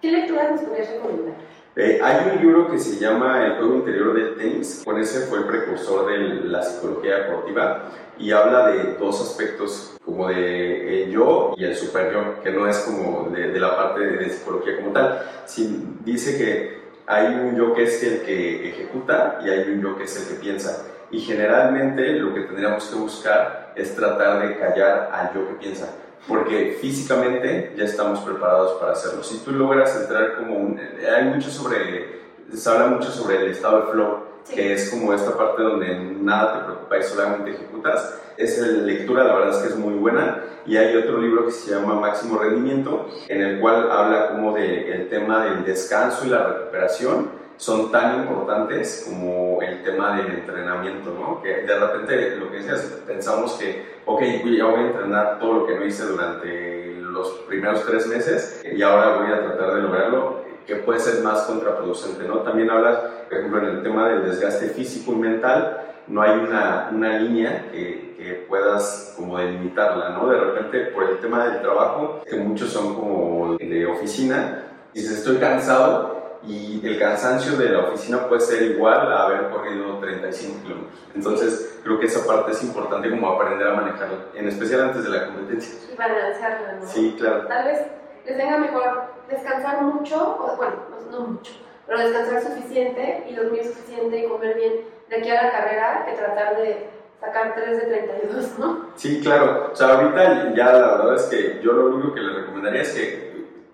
¿Qué 0.00 0.10
lecturas 0.10 0.52
nos 0.52 0.60
podrías 0.62 0.90
recomendar? 0.90 1.34
Eh, 1.78 2.00
hay 2.02 2.30
un 2.30 2.40
libro 2.40 2.70
que 2.70 2.78
se 2.78 2.98
llama 2.98 3.44
El 3.44 3.56
juego 3.58 3.74
interior 3.74 4.14
del 4.14 4.34
tenis, 4.34 4.80
con 4.82 4.98
ese 4.98 5.26
fue 5.26 5.40
el 5.40 5.44
precursor 5.44 6.06
de 6.06 6.46
la 6.48 6.62
psicología 6.62 7.16
deportiva 7.18 7.90
y 8.18 8.32
habla 8.32 8.68
de 8.68 8.94
dos 8.94 9.20
aspectos 9.20 9.94
como 10.02 10.26
de 10.28 11.04
el 11.04 11.10
yo 11.10 11.52
y 11.54 11.64
el 11.66 11.76
super 11.76 12.10
yo, 12.10 12.42
que 12.42 12.50
no 12.50 12.66
es 12.66 12.78
como 12.78 13.28
de, 13.28 13.52
de 13.52 13.60
la 13.60 13.76
parte 13.76 14.00
de, 14.00 14.16
de, 14.16 14.30
psicología 14.30 14.76
como 14.76 14.92
tal. 14.92 15.20
Sí, 15.44 15.98
dice 16.02 16.38
que 16.38 16.80
hay 17.06 17.34
un 17.34 17.54
yo 17.54 17.74
que 17.74 17.82
es 17.82 18.02
el 18.02 18.22
que 18.22 18.70
ejecuta 18.70 19.40
y 19.44 19.50
hay 19.50 19.70
un 19.70 19.82
yo 19.82 19.98
que 19.98 20.04
es 20.04 20.16
el 20.16 20.34
que 20.34 20.40
piensa. 20.42 20.82
Y 21.10 21.20
generalmente 21.20 22.10
lo 22.14 22.32
que 22.32 22.40
tendríamos 22.40 22.86
que 22.86 22.96
buscar 22.96 23.74
es 23.76 23.94
tratar 23.94 24.48
de 24.48 24.58
callar 24.58 25.10
al 25.12 25.34
yo 25.34 25.46
que 25.46 25.54
piensa 25.56 25.94
porque 26.28 26.78
físicamente 26.80 27.72
ya 27.76 27.84
estamos 27.84 28.20
preparados 28.20 28.80
para 28.80 28.92
hacerlo. 28.92 29.22
Si 29.22 29.38
tú 29.38 29.52
logras 29.52 29.94
entrar 30.00 30.36
como 30.36 30.56
un... 30.56 30.80
Hay 30.80 31.24
mucho 31.24 31.50
sobre 31.50 32.16
se 32.54 32.70
habla 32.70 32.86
mucho 32.88 33.10
sobre 33.10 33.36
el 33.36 33.50
estado 33.50 33.80
de 33.80 33.92
flow, 33.92 34.18
que 34.54 34.72
es 34.72 34.90
como 34.90 35.12
esta 35.12 35.36
parte 35.36 35.62
donde 35.62 35.94
nada 36.20 36.58
te 36.58 36.64
preocupa 36.64 36.98
y 36.98 37.02
solamente 37.02 37.50
ejecutas. 37.50 38.20
Esa 38.36 38.66
lectura, 38.66 39.24
la 39.24 39.34
verdad 39.34 39.56
es 39.56 39.62
que 39.62 39.68
es 39.68 39.76
muy 39.76 39.94
buena. 39.94 40.42
Y 40.66 40.76
hay 40.76 40.96
otro 40.96 41.18
libro 41.18 41.46
que 41.46 41.52
se 41.52 41.72
llama 41.72 41.94
Máximo 41.94 42.38
Rendimiento, 42.38 43.08
en 43.28 43.40
el 43.40 43.60
cual 43.60 43.90
habla 43.90 44.28
como 44.30 44.54
del 44.54 45.08
tema 45.08 45.44
del 45.44 45.64
descanso 45.64 46.26
y 46.26 46.28
la 46.28 46.46
recuperación 46.46 47.30
son 47.56 47.90
tan 47.90 48.20
importantes 48.20 49.06
como 49.08 49.60
el 49.62 49.82
tema 49.82 50.16
del 50.16 50.32
entrenamiento, 50.32 51.14
¿no? 51.18 51.42
Que 51.42 51.62
de 51.62 51.78
repente, 51.78 52.36
lo 52.36 52.50
que 52.50 52.58
decías, 52.58 52.82
pensamos 53.06 53.54
que, 53.54 53.96
ok, 54.04 54.22
ya 54.56 54.66
voy 54.66 54.80
a 54.80 54.86
entrenar 54.86 55.38
todo 55.38 55.60
lo 55.60 55.66
que 55.66 55.74
no 55.74 55.84
hice 55.84 56.04
durante 56.04 56.96
los 57.00 57.30
primeros 57.48 57.84
tres 57.86 58.06
meses 58.06 58.62
y 58.64 58.82
ahora 58.82 59.16
voy 59.16 59.32
a 59.32 59.42
tratar 59.42 59.74
de 59.74 59.82
lograrlo, 59.82 60.44
que 60.66 60.76
puede 60.76 60.98
ser 60.98 61.22
más 61.22 61.42
contraproducente, 61.42 62.24
¿no? 62.24 62.38
También 62.38 62.70
hablas, 62.70 62.98
por 63.28 63.38
ejemplo, 63.38 63.60
en 63.60 63.76
el 63.76 63.82
tema 63.82 64.08
del 64.08 64.24
desgaste 64.24 64.68
físico 64.70 65.12
y 65.12 65.16
mental, 65.16 65.82
no 66.08 66.22
hay 66.22 66.38
una, 66.38 66.90
una 66.92 67.18
línea 67.18 67.68
que, 67.70 68.14
que, 68.16 68.46
puedas 68.48 69.14
como 69.16 69.38
delimitarla, 69.38 70.10
¿no? 70.10 70.28
De 70.28 70.38
repente, 70.38 70.86
por 70.92 71.04
el 71.04 71.18
tema 71.18 71.46
del 71.46 71.62
trabajo, 71.62 72.22
que 72.28 72.36
muchos 72.36 72.70
son 72.70 72.94
como 72.94 73.56
de 73.56 73.86
oficina, 73.86 74.64
dices, 74.92 75.18
estoy 75.18 75.36
cansado, 75.36 76.15
y 76.46 76.80
el 76.86 76.98
cansancio 76.98 77.56
de 77.56 77.70
la 77.70 77.80
oficina 77.80 78.28
puede 78.28 78.40
ser 78.40 78.62
igual 78.62 79.12
a 79.12 79.24
haber 79.24 79.50
corrido 79.50 79.98
35 79.98 80.62
kilómetros. 80.62 81.00
Entonces, 81.14 81.80
creo 81.82 81.98
que 81.98 82.06
esa 82.06 82.26
parte 82.26 82.52
es 82.52 82.62
importante 82.62 83.10
como 83.10 83.28
aprender 83.28 83.66
a 83.66 83.74
manejarla, 83.74 84.18
en 84.34 84.48
especial 84.48 84.82
antes 84.82 85.04
de 85.04 85.10
la 85.10 85.26
competencia. 85.26 85.92
Y 85.92 85.96
balancearla, 85.96 86.72
¿no? 86.80 86.86
Sí, 86.86 87.16
claro. 87.18 87.46
Tal 87.46 87.64
vez 87.64 87.80
les 88.24 88.36
venga 88.36 88.58
mejor 88.58 89.04
descansar 89.28 89.82
mucho, 89.82 90.38
o 90.40 90.56
bueno, 90.56 90.74
no 91.10 91.20
mucho, 91.20 91.52
pero 91.86 91.98
descansar 91.98 92.42
suficiente 92.42 93.26
y 93.28 93.34
dormir 93.34 93.64
suficiente 93.64 94.18
y 94.18 94.28
comer 94.28 94.54
bien 94.54 94.72
de 95.08 95.16
aquí 95.16 95.30
a 95.30 95.42
la 95.42 95.50
carrera 95.50 96.04
que 96.06 96.12
tratar 96.16 96.56
de 96.56 96.88
sacar 97.20 97.54
3 97.54 97.78
de 97.78 97.86
32, 97.86 98.58
¿no? 98.58 98.86
Sí, 98.94 99.20
claro. 99.20 99.70
O 99.72 99.76
sea, 99.76 99.94
ahorita 99.94 100.54
ya 100.54 100.72
la 100.72 100.96
verdad 100.96 101.14
es 101.14 101.22
que 101.24 101.60
yo 101.62 101.72
lo 101.72 101.86
único 101.86 102.14
que 102.14 102.20
les 102.20 102.34
recomendaría 102.36 102.82
es 102.82 102.92
que 102.92 103.25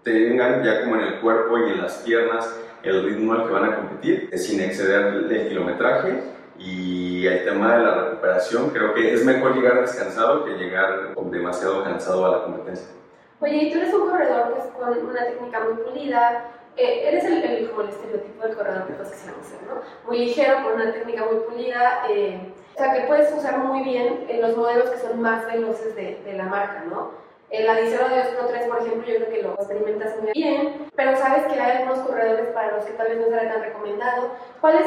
tengan 0.02 0.62
ya 0.62 0.82
como 0.82 0.96
en 0.96 1.02
el 1.02 1.20
cuerpo 1.20 1.58
y 1.58 1.72
en 1.72 1.82
las 1.82 1.94
piernas 1.98 2.54
el 2.82 3.04
ritmo 3.04 3.34
al 3.34 3.46
que 3.46 3.52
van 3.52 3.72
a 3.72 3.76
competir, 3.76 4.30
sin 4.38 4.60
exceder 4.60 5.30
el 5.30 5.48
kilometraje. 5.48 6.22
Y 6.58 7.26
el 7.26 7.44
tema 7.44 7.76
de 7.76 7.82
la 7.82 7.94
recuperación, 7.94 8.70
creo 8.70 8.94
que 8.94 9.14
es 9.14 9.24
mejor 9.24 9.56
llegar 9.56 9.80
descansado 9.80 10.44
que 10.44 10.52
llegar 10.52 11.14
demasiado 11.30 11.82
cansado 11.82 12.26
a 12.26 12.38
la 12.38 12.44
competencia. 12.44 12.86
Oye, 13.40 13.56
y 13.56 13.72
tú 13.72 13.78
eres 13.78 13.92
un 13.94 14.08
corredor 14.08 14.54
pues, 14.54 14.66
con 14.66 15.06
una 15.06 15.24
técnica 15.24 15.60
muy 15.60 15.82
pulida, 15.82 16.44
eh, 16.76 17.08
eres 17.08 17.24
el, 17.24 17.42
el, 17.42 17.70
como 17.70 17.82
el 17.82 17.88
estereotipo 17.88 18.46
del 18.46 18.56
corredor 18.56 18.86
que 18.86 18.92
todos 18.92 19.10
quisiéramos 19.10 19.46
ser, 19.46 19.58
¿no? 19.62 19.82
Muy 20.06 20.18
ligero, 20.18 20.62
con 20.62 20.74
una 20.74 20.92
técnica 20.92 21.24
muy 21.24 21.40
pulida, 21.40 22.04
eh, 22.08 22.52
o 22.74 22.78
sea, 22.78 22.94
que 22.94 23.06
puedes 23.08 23.32
usar 23.36 23.58
muy 23.58 23.82
bien 23.82 24.26
en 24.28 24.42
los 24.42 24.56
modelos 24.56 24.90
que 24.90 24.98
son 24.98 25.20
más 25.20 25.44
veloces 25.46 25.96
de, 25.96 26.22
de 26.24 26.32
la 26.34 26.44
marca, 26.44 26.84
¿no? 26.88 27.10
El 27.52 27.68
Adicero 27.68 28.08
de 28.08 28.22
3, 28.48 28.66
por 28.66 28.78
ejemplo, 28.78 29.06
yo 29.06 29.16
creo 29.16 29.28
que 29.28 29.42
lo 29.42 29.54
experimentas 29.54 30.16
muy 30.22 30.32
bien, 30.32 30.86
pero 30.96 31.14
sabes 31.18 31.44
que 31.44 31.60
hay 31.60 31.82
algunos 31.82 31.98
corredores 31.98 32.46
para 32.54 32.76
los 32.76 32.84
que 32.86 32.92
tal 32.92 33.08
vez 33.08 33.18
no 33.18 33.26
será 33.26 33.52
tan 33.52 33.62
recomendado. 33.62 34.30
¿Cuál 34.58 34.76
es 34.76 34.86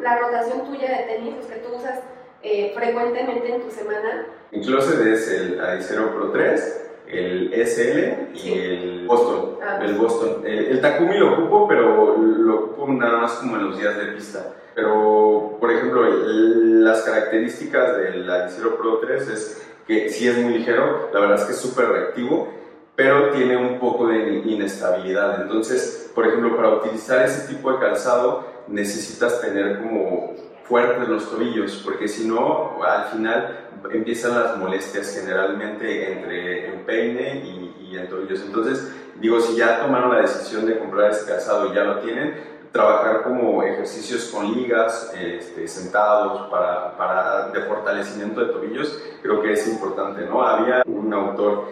la 0.00 0.18
rotación 0.18 0.64
tuya 0.64 0.96
de 0.96 1.04
tenis, 1.12 1.36
los 1.36 1.44
que 1.44 1.56
tú 1.56 1.76
usas 1.76 2.00
eh, 2.42 2.72
frecuentemente 2.74 3.54
en 3.54 3.60
tu 3.60 3.70
semana? 3.70 4.28
Mi 4.50 4.62
closet 4.64 5.06
es 5.06 5.30
el 5.30 5.60
Adicero 5.60 6.14
Pro 6.14 6.30
3, 6.30 6.90
el 7.08 7.52
SL 7.52 8.34
y 8.34 8.60
el 8.60 9.06
Boston. 9.06 9.58
Ah, 9.62 9.78
el 9.84 9.94
Boston. 9.96 10.42
El, 10.46 10.80
Takumi 10.80 11.18
lo 11.18 11.34
ocupo, 11.34 11.68
pero 11.68 12.16
lo 12.16 12.64
ocupo 12.64 12.88
nada 12.92 13.18
más 13.18 13.32
como 13.34 13.56
en 13.56 13.64
los 13.66 13.78
días 13.78 13.94
de 13.94 14.12
pista. 14.12 14.54
Pero, 14.74 15.58
por 15.60 15.70
ejemplo, 15.70 16.02
las 16.06 17.02
características 17.02 17.98
del 17.98 18.30
Adicero 18.30 18.78
Pro 18.78 19.00
3 19.00 19.28
es 19.28 19.75
que 19.86 20.08
sí 20.10 20.26
es 20.26 20.36
muy 20.38 20.58
ligero, 20.58 21.10
la 21.12 21.20
verdad 21.20 21.40
es 21.40 21.44
que 21.44 21.52
es 21.52 21.60
súper 21.60 21.88
reactivo, 21.88 22.52
pero 22.96 23.30
tiene 23.30 23.56
un 23.56 23.78
poco 23.78 24.08
de 24.08 24.38
inestabilidad. 24.44 25.42
Entonces, 25.42 26.10
por 26.14 26.26
ejemplo, 26.26 26.56
para 26.56 26.70
utilizar 26.70 27.24
ese 27.24 27.52
tipo 27.52 27.72
de 27.72 27.78
calzado 27.78 28.46
necesitas 28.68 29.40
tener 29.40 29.82
como 29.82 30.34
fuertes 30.64 31.08
los 31.08 31.30
tobillos, 31.30 31.80
porque 31.84 32.08
si 32.08 32.26
no, 32.26 32.82
al 32.82 33.04
final 33.04 33.68
empiezan 33.92 34.42
las 34.42 34.56
molestias 34.56 35.14
generalmente 35.14 36.12
entre 36.12 36.68
empeine 36.74 37.44
y, 37.44 37.88
y 37.90 37.96
en 37.96 38.08
tobillos. 38.08 38.40
Entonces, 38.40 38.92
digo, 39.20 39.40
si 39.40 39.56
ya 39.56 39.80
tomaron 39.80 40.12
la 40.12 40.22
decisión 40.22 40.66
de 40.66 40.78
comprar 40.78 41.12
ese 41.12 41.26
calzado 41.26 41.70
y 41.70 41.74
ya 41.74 41.84
lo 41.84 42.00
tienen, 42.00 42.55
trabajar 42.76 43.22
como 43.22 43.62
ejercicios 43.62 44.26
con 44.26 44.52
ligas, 44.52 45.12
este, 45.18 45.66
sentados, 45.66 46.50
para, 46.50 46.96
para, 46.96 47.48
de 47.48 47.60
fortalecimiento 47.62 48.44
de 48.44 48.52
tobillos, 48.52 49.00
creo 49.22 49.40
que 49.42 49.52
es 49.52 49.66
importante, 49.66 50.26
¿no? 50.26 50.42
Había 50.42 50.82
un 50.86 51.12
autor 51.12 51.64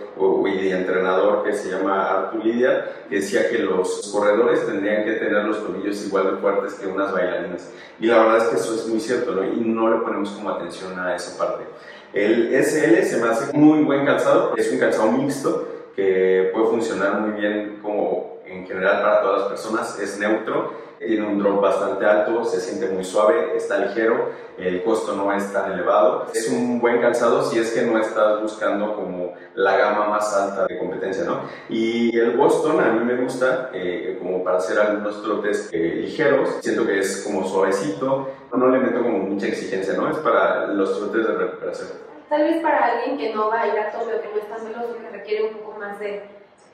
y 0.46 0.70
entrenador 0.70 1.42
que 1.42 1.52
se 1.52 1.70
llama 1.70 2.08
Artur 2.08 2.44
Lidia, 2.44 2.84
que 3.08 3.16
decía 3.16 3.48
que 3.50 3.58
los 3.58 4.10
corredores 4.12 4.64
tendrían 4.66 5.04
que 5.04 5.12
tener 5.12 5.44
los 5.44 5.64
tobillos 5.64 6.04
igual 6.06 6.34
de 6.34 6.40
fuertes 6.40 6.74
que 6.74 6.86
unas 6.86 7.12
bailarinas. 7.12 7.70
Y 8.00 8.06
la 8.06 8.18
verdad 8.18 8.38
es 8.38 8.44
que 8.44 8.56
eso 8.56 8.74
es 8.74 8.86
muy 8.86 9.00
cierto, 9.00 9.32
¿no? 9.32 9.44
Y 9.44 9.60
no 9.60 9.90
le 9.90 10.02
ponemos 10.02 10.30
como 10.30 10.50
atención 10.50 10.98
a 10.98 11.14
esa 11.14 11.38
parte. 11.38 11.64
El 12.12 12.54
SL 12.54 13.02
se 13.02 13.18
me 13.20 13.28
hace 13.28 13.52
muy 13.56 13.82
buen 13.82 14.06
calzado, 14.06 14.54
es 14.56 14.72
un 14.72 14.78
calzado 14.78 15.12
mixto 15.12 15.68
que 15.96 16.50
puede 16.52 16.66
funcionar 16.66 17.20
muy 17.20 17.40
bien 17.40 17.80
como 17.82 18.33
en 18.54 18.66
general 18.66 19.02
para 19.02 19.20
todas 19.22 19.40
las 19.40 19.48
personas, 19.48 19.98
es 19.98 20.18
neutro 20.18 20.84
tiene 21.06 21.26
un 21.26 21.38
drop 21.38 21.60
bastante 21.60 22.04
alto, 22.04 22.44
se 22.44 22.60
siente 22.60 22.88
muy 22.88 23.04
suave, 23.04 23.56
está 23.56 23.78
ligero, 23.78 24.30
el 24.58 24.82
costo 24.82 25.14
no 25.14 25.32
es 25.32 25.52
tan 25.52 25.72
elevado. 25.72 26.26
Es 26.32 26.48
un 26.48 26.80
buen 26.80 27.00
calzado 27.00 27.42
si 27.42 27.58
es 27.58 27.72
que 27.72 27.82
no 27.82 27.98
estás 27.98 28.40
buscando 28.40 28.94
como 28.94 29.34
la 29.54 29.76
gama 29.76 30.08
más 30.08 30.34
alta 30.34 30.66
de 30.66 30.78
competencia, 30.78 31.24
¿no? 31.24 31.40
Y 31.68 32.16
el 32.18 32.36
Boston 32.36 32.80
a 32.80 32.92
mí 32.92 33.04
me 33.04 33.16
gusta 33.22 33.70
eh, 33.72 34.18
como 34.20 34.42
para 34.42 34.58
hacer 34.58 34.78
algunos 34.78 35.22
trotes 35.22 35.70
eh, 35.72 36.00
ligeros, 36.02 36.58
siento 36.60 36.86
que 36.86 37.00
es 37.00 37.22
como 37.24 37.46
suavecito, 37.46 38.28
no 38.52 38.68
le 38.68 38.78
meto 38.78 39.02
como 39.02 39.18
mucha 39.18 39.46
exigencia, 39.46 39.94
¿no? 39.94 40.10
Es 40.10 40.18
para 40.18 40.66
los 40.68 40.98
trotes 40.98 41.26
de 41.26 41.34
recuperación. 41.34 41.88
Tal 42.28 42.42
vez 42.42 42.62
para 42.62 42.86
alguien 42.86 43.18
que 43.18 43.34
no 43.34 43.48
va 43.48 43.62
a 43.62 43.68
ir 43.68 43.78
a 43.78 43.90
tope 43.90 44.14
o 44.14 44.22
que 44.22 44.28
no 44.28 44.36
es 44.36 44.48
tan 44.48 44.64
veloz, 44.64 44.96
que 44.96 45.10
requiere 45.10 45.44
un 45.44 45.54
poco 45.58 45.78
más 45.78 45.98
de 46.00 46.22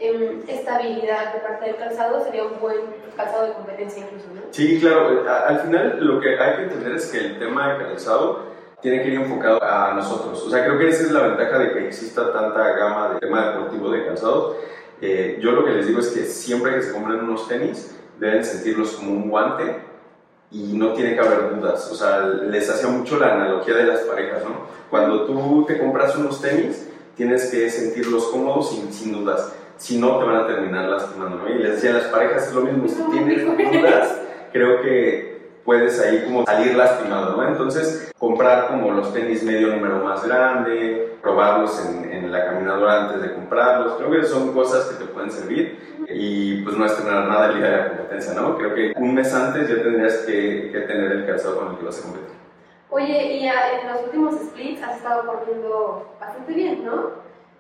estabilidad 0.00 1.34
de 1.34 1.40
parte 1.40 1.66
del 1.66 1.76
calzado 1.76 2.24
sería 2.24 2.44
un 2.44 2.58
buen 2.58 2.76
calzado 3.16 3.46
de 3.46 3.52
competencia 3.52 4.04
incluso, 4.04 4.26
¿no? 4.34 4.40
Sí, 4.50 4.80
claro. 4.80 5.24
Al 5.46 5.60
final 5.60 5.98
lo 6.00 6.20
que 6.20 6.38
hay 6.38 6.56
que 6.56 6.62
entender 6.62 6.92
es 6.92 7.06
que 7.06 7.18
el 7.18 7.38
tema 7.38 7.74
de 7.74 7.84
calzado 7.84 8.50
tiene 8.80 9.02
que 9.02 9.08
ir 9.08 9.14
enfocado 9.14 9.62
a 9.62 9.92
nosotros. 9.94 10.42
O 10.42 10.50
sea, 10.50 10.64
creo 10.64 10.78
que 10.78 10.88
esa 10.88 11.02
es 11.02 11.10
la 11.10 11.28
ventaja 11.28 11.58
de 11.58 11.72
que 11.72 11.86
exista 11.86 12.32
tanta 12.32 12.72
gama 12.72 13.14
de 13.14 13.20
tema 13.20 13.50
deportivo 13.50 13.90
de 13.90 14.06
calzados. 14.06 14.56
Eh, 15.02 15.38
yo 15.40 15.52
lo 15.52 15.64
que 15.64 15.72
les 15.72 15.86
digo 15.86 16.00
es 16.00 16.08
que 16.08 16.24
siempre 16.24 16.74
que 16.74 16.82
se 16.82 16.92
compren 16.92 17.20
unos 17.20 17.46
tenis, 17.46 17.94
deben 18.18 18.44
sentirlos 18.44 18.92
como 18.92 19.12
un 19.12 19.30
guante 19.30 19.82
y 20.50 20.76
no 20.78 20.94
tiene 20.94 21.14
que 21.14 21.20
haber 21.20 21.56
dudas. 21.56 21.90
O 21.92 21.94
sea, 21.94 22.20
les 22.20 22.68
hacía 22.70 22.88
mucho 22.88 23.18
la 23.18 23.34
analogía 23.34 23.74
de 23.74 23.84
las 23.84 24.00
parejas, 24.00 24.42
¿no? 24.44 24.66
Cuando 24.88 25.26
tú 25.26 25.64
te 25.66 25.78
compras 25.78 26.16
unos 26.16 26.40
tenis, 26.40 26.88
tienes 27.16 27.50
que 27.50 27.68
sentirlos 27.68 28.28
cómodos 28.28 28.70
sin, 28.70 28.90
sin 28.92 29.12
dudas 29.12 29.52
si 29.80 29.98
no 29.98 30.18
te 30.18 30.26
van 30.26 30.36
a 30.36 30.46
terminar 30.46 30.90
lastimando, 30.90 31.38
¿no? 31.38 31.48
Y 31.48 31.54
les 31.54 31.76
decía, 31.76 31.94
las 31.94 32.04
parejas 32.08 32.48
es 32.48 32.54
lo 32.54 32.60
mismo, 32.60 32.86
si 32.86 33.02
tienes 33.10 33.46
dudas, 33.46 34.20
creo 34.52 34.82
que 34.82 35.40
puedes 35.64 35.98
ahí 36.00 36.22
como 36.24 36.44
salir 36.44 36.76
lastimado, 36.76 37.34
¿no? 37.34 37.48
Entonces, 37.48 38.12
comprar 38.18 38.68
como 38.68 38.90
los 38.90 39.14
tenis 39.14 39.42
medio 39.42 39.68
número 39.68 40.04
más 40.04 40.22
grande, 40.26 41.16
probarlos 41.22 41.82
en, 41.86 42.12
en, 42.12 42.30
la 42.30 42.44
caminadora 42.44 43.06
antes 43.06 43.22
de 43.22 43.34
comprarlos, 43.34 43.94
creo 43.94 44.10
que 44.10 44.24
son 44.24 44.52
cosas 44.52 44.84
que 44.84 45.02
te 45.02 45.10
pueden 45.10 45.30
servir 45.30 45.78
y 46.10 46.62
pues 46.62 46.76
no 46.76 46.84
estrenar 46.84 47.26
nada 47.26 47.48
el 47.48 47.58
día 47.58 47.70
de 47.70 47.76
la 47.76 47.88
competencia, 47.88 48.34
¿no? 48.34 48.58
Creo 48.58 48.74
que 48.74 48.92
un 48.96 49.14
mes 49.14 49.32
antes 49.32 49.66
ya 49.66 49.82
tendrías 49.82 50.18
que, 50.18 50.70
que 50.72 50.80
tener 50.80 51.10
el 51.12 51.26
calzado 51.26 51.58
con 51.58 51.70
el 51.70 51.78
que 51.78 51.86
vas 51.86 51.98
a 52.00 52.02
competir. 52.02 52.34
Oye, 52.90 53.34
y 53.34 53.46
en 53.46 53.88
los 53.92 54.02
últimos 54.04 54.34
splits 54.34 54.82
has 54.82 54.96
estado 54.96 55.24
corriendo 55.24 56.16
bastante 56.20 56.52
bien, 56.52 56.84
¿no? 56.84 57.12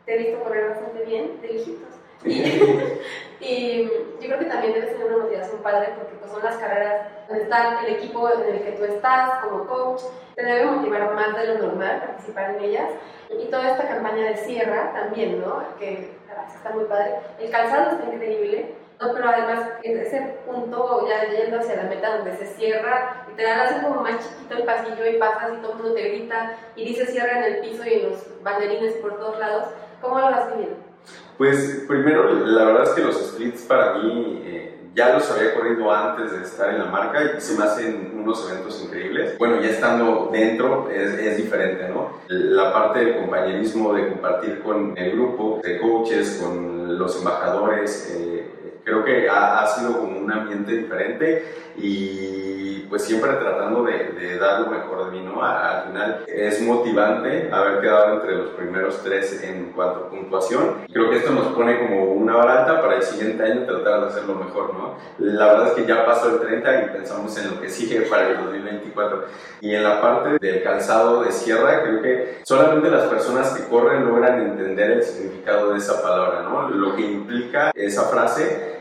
Te 0.04 0.14
he 0.14 0.18
visto 0.18 0.44
correr 0.44 0.70
bastante 0.70 1.04
bien, 1.04 1.40
de 1.40 1.48
lejitos. 1.48 1.99
Y, 3.40 3.84
yo 3.84 4.26
creo 4.26 4.38
que 4.38 4.44
también 4.44 4.74
debes 4.74 4.92
tener 4.92 5.06
una 5.06 5.24
motivación 5.24 5.62
padre 5.62 5.94
porque 5.96 6.14
pues, 6.16 6.30
son 6.30 6.44
las 6.44 6.56
carreras 6.56 7.06
donde 7.26 7.44
está 7.44 7.80
el 7.86 7.94
equipo 7.94 8.30
en 8.30 8.54
el 8.54 8.62
que 8.62 8.72
tú 8.72 8.84
estás 8.84 9.42
como 9.42 9.66
coach, 9.66 10.02
te 10.34 10.44
debe 10.44 10.66
motivar 10.66 11.14
más 11.14 11.34
de 11.34 11.46
lo 11.46 11.66
normal 11.66 12.00
participar 12.00 12.50
en 12.50 12.60
ellas. 12.60 12.90
Y 13.30 13.46
toda 13.46 13.70
esta 13.70 13.88
campaña 13.88 14.28
de 14.28 14.36
sierra 14.36 14.92
también, 14.92 15.40
¿no? 15.40 15.64
Que 15.78 16.10
está 16.54 16.70
muy 16.70 16.84
padre. 16.84 17.14
El 17.38 17.50
calzado 17.50 17.92
está 17.92 18.12
increíble. 18.12 18.74
No, 19.00 19.14
pero 19.14 19.30
además 19.30 19.66
en 19.82 19.98
ese 19.98 20.20
punto 20.44 21.08
ya 21.08 21.26
yendo 21.30 21.58
hacia 21.58 21.76
la 21.76 21.84
meta 21.84 22.18
donde 22.18 22.36
se 22.36 22.46
cierra, 22.48 23.24
literal 23.30 23.60
hace 23.60 23.82
como 23.82 24.02
más 24.02 24.18
chiquito 24.18 24.54
el 24.54 24.64
pasillo 24.64 25.06
y 25.06 25.18
pasas 25.18 25.52
y 25.54 25.62
todo 25.62 25.72
el 25.72 25.78
mundo 25.78 25.94
te 25.94 26.02
grita 26.02 26.54
y 26.76 26.84
dice 26.84 27.06
cierra 27.06 27.38
en 27.38 27.44
el 27.44 27.60
piso 27.60 27.82
y 27.86 27.94
en 27.94 28.10
los 28.10 28.42
banderines 28.42 28.96
por 28.96 29.18
todos 29.18 29.38
lados. 29.38 29.68
¿Cómo 30.02 30.18
lo 30.18 30.26
vas 30.26 30.50
viviendo? 30.50 30.89
Pues 31.38 31.84
primero, 31.88 32.32
la 32.46 32.64
verdad 32.64 32.84
es 32.84 32.90
que 32.90 33.02
los 33.02 33.16
splits 33.16 33.62
para 33.62 33.94
mí, 33.94 34.42
eh, 34.44 34.80
ya 34.94 35.14
los 35.14 35.30
había 35.30 35.54
corrido 35.54 35.90
antes 35.92 36.32
de 36.32 36.42
estar 36.42 36.70
en 36.70 36.80
la 36.80 36.86
marca 36.86 37.22
y 37.22 37.40
se 37.40 37.56
me 37.56 37.64
hacen 37.64 38.12
unos 38.14 38.50
eventos 38.50 38.82
increíbles. 38.82 39.38
Bueno, 39.38 39.60
ya 39.60 39.70
estando 39.70 40.28
dentro 40.32 40.90
es, 40.90 41.36
diferente, 41.36 41.88
¿no? 41.88 42.10
La 42.28 42.72
parte 42.72 43.04
del 43.04 43.16
compañerismo, 43.16 43.94
de 43.94 44.08
compartir 44.08 44.60
con 44.60 44.96
el 44.96 45.12
grupo 45.12 45.60
de 45.62 45.78
coaches, 45.78 46.40
con 46.42 46.98
los 46.98 47.16
embajadores, 47.16 48.14
eh, 48.14 48.46
creo 48.84 49.04
que 49.04 49.28
ha, 49.28 49.62
ha, 49.62 49.66
sido 49.66 49.98
como 49.98 50.18
un 50.18 50.30
ambiente 50.30 50.72
diferente 50.72 51.44
y 51.76 52.80
pues 52.90 53.04
siempre 53.04 53.30
tratando 53.34 53.84
de, 53.84 54.12
de 54.12 54.36
dar 54.36 54.60
lo 54.60 54.66
mejor 54.66 55.06
de 55.06 55.12
mí, 55.12 55.24
¿no? 55.24 55.42
Al 55.42 55.84
final 55.84 56.24
es 56.26 56.60
motivante 56.60 57.48
haber 57.52 57.80
quedado 57.80 58.14
entre 58.14 58.34
los 58.34 58.48
primeros 58.50 59.00
tres 59.04 59.42
en 59.44 59.72
cuanto 59.72 60.00
a 60.00 60.10
puntuación. 60.10 60.74
Creo 60.92 61.08
que 61.08 61.18
esto 61.18 61.30
nos 61.30 61.46
pone 61.54 61.78
como 61.78 62.12
una 62.12 62.34
barata 62.34 62.82
para 62.82 62.96
el 62.96 63.02
siguiente 63.02 63.44
año 63.44 63.64
tratar 63.64 64.00
de 64.00 64.06
hacerlo 64.08 64.34
mejor, 64.34 64.74
¿no? 64.74 64.96
La 65.18 65.46
verdad 65.52 65.68
es 65.68 65.72
que 65.74 65.86
ya 65.86 66.04
pasó 66.04 66.30
el 66.30 66.40
30 66.40 66.82
y 66.82 66.88
pensamos 66.88 67.36
en 67.38 67.54
lo 67.54 67.60
que 67.60 67.70
sigue 67.70 68.02
para 68.02 68.28
el 68.28 68.38
2024. 68.38 69.24
Y 69.60 69.74
en 69.74 69.84
la 69.84 70.00
parte 70.00 70.38
del 70.40 70.62
calzado 70.64 71.22
de 71.22 71.30
sierra, 71.30 71.82
creo 71.82 72.02
que 72.02 72.38
solamente 72.42 72.90
las 72.90 73.04
personas 73.04 73.50
que 73.50 73.68
corren 73.68 74.04
logran 74.04 74.40
entender 74.40 74.90
el 74.90 75.02
significado 75.04 75.72
de 75.72 75.78
esa 75.78 76.02
palabra, 76.02 76.42
¿no? 76.42 76.68
Lo 76.68 76.96
que 76.96 77.02
implica 77.02 77.70
esa 77.74 78.02
frase 78.08 78.79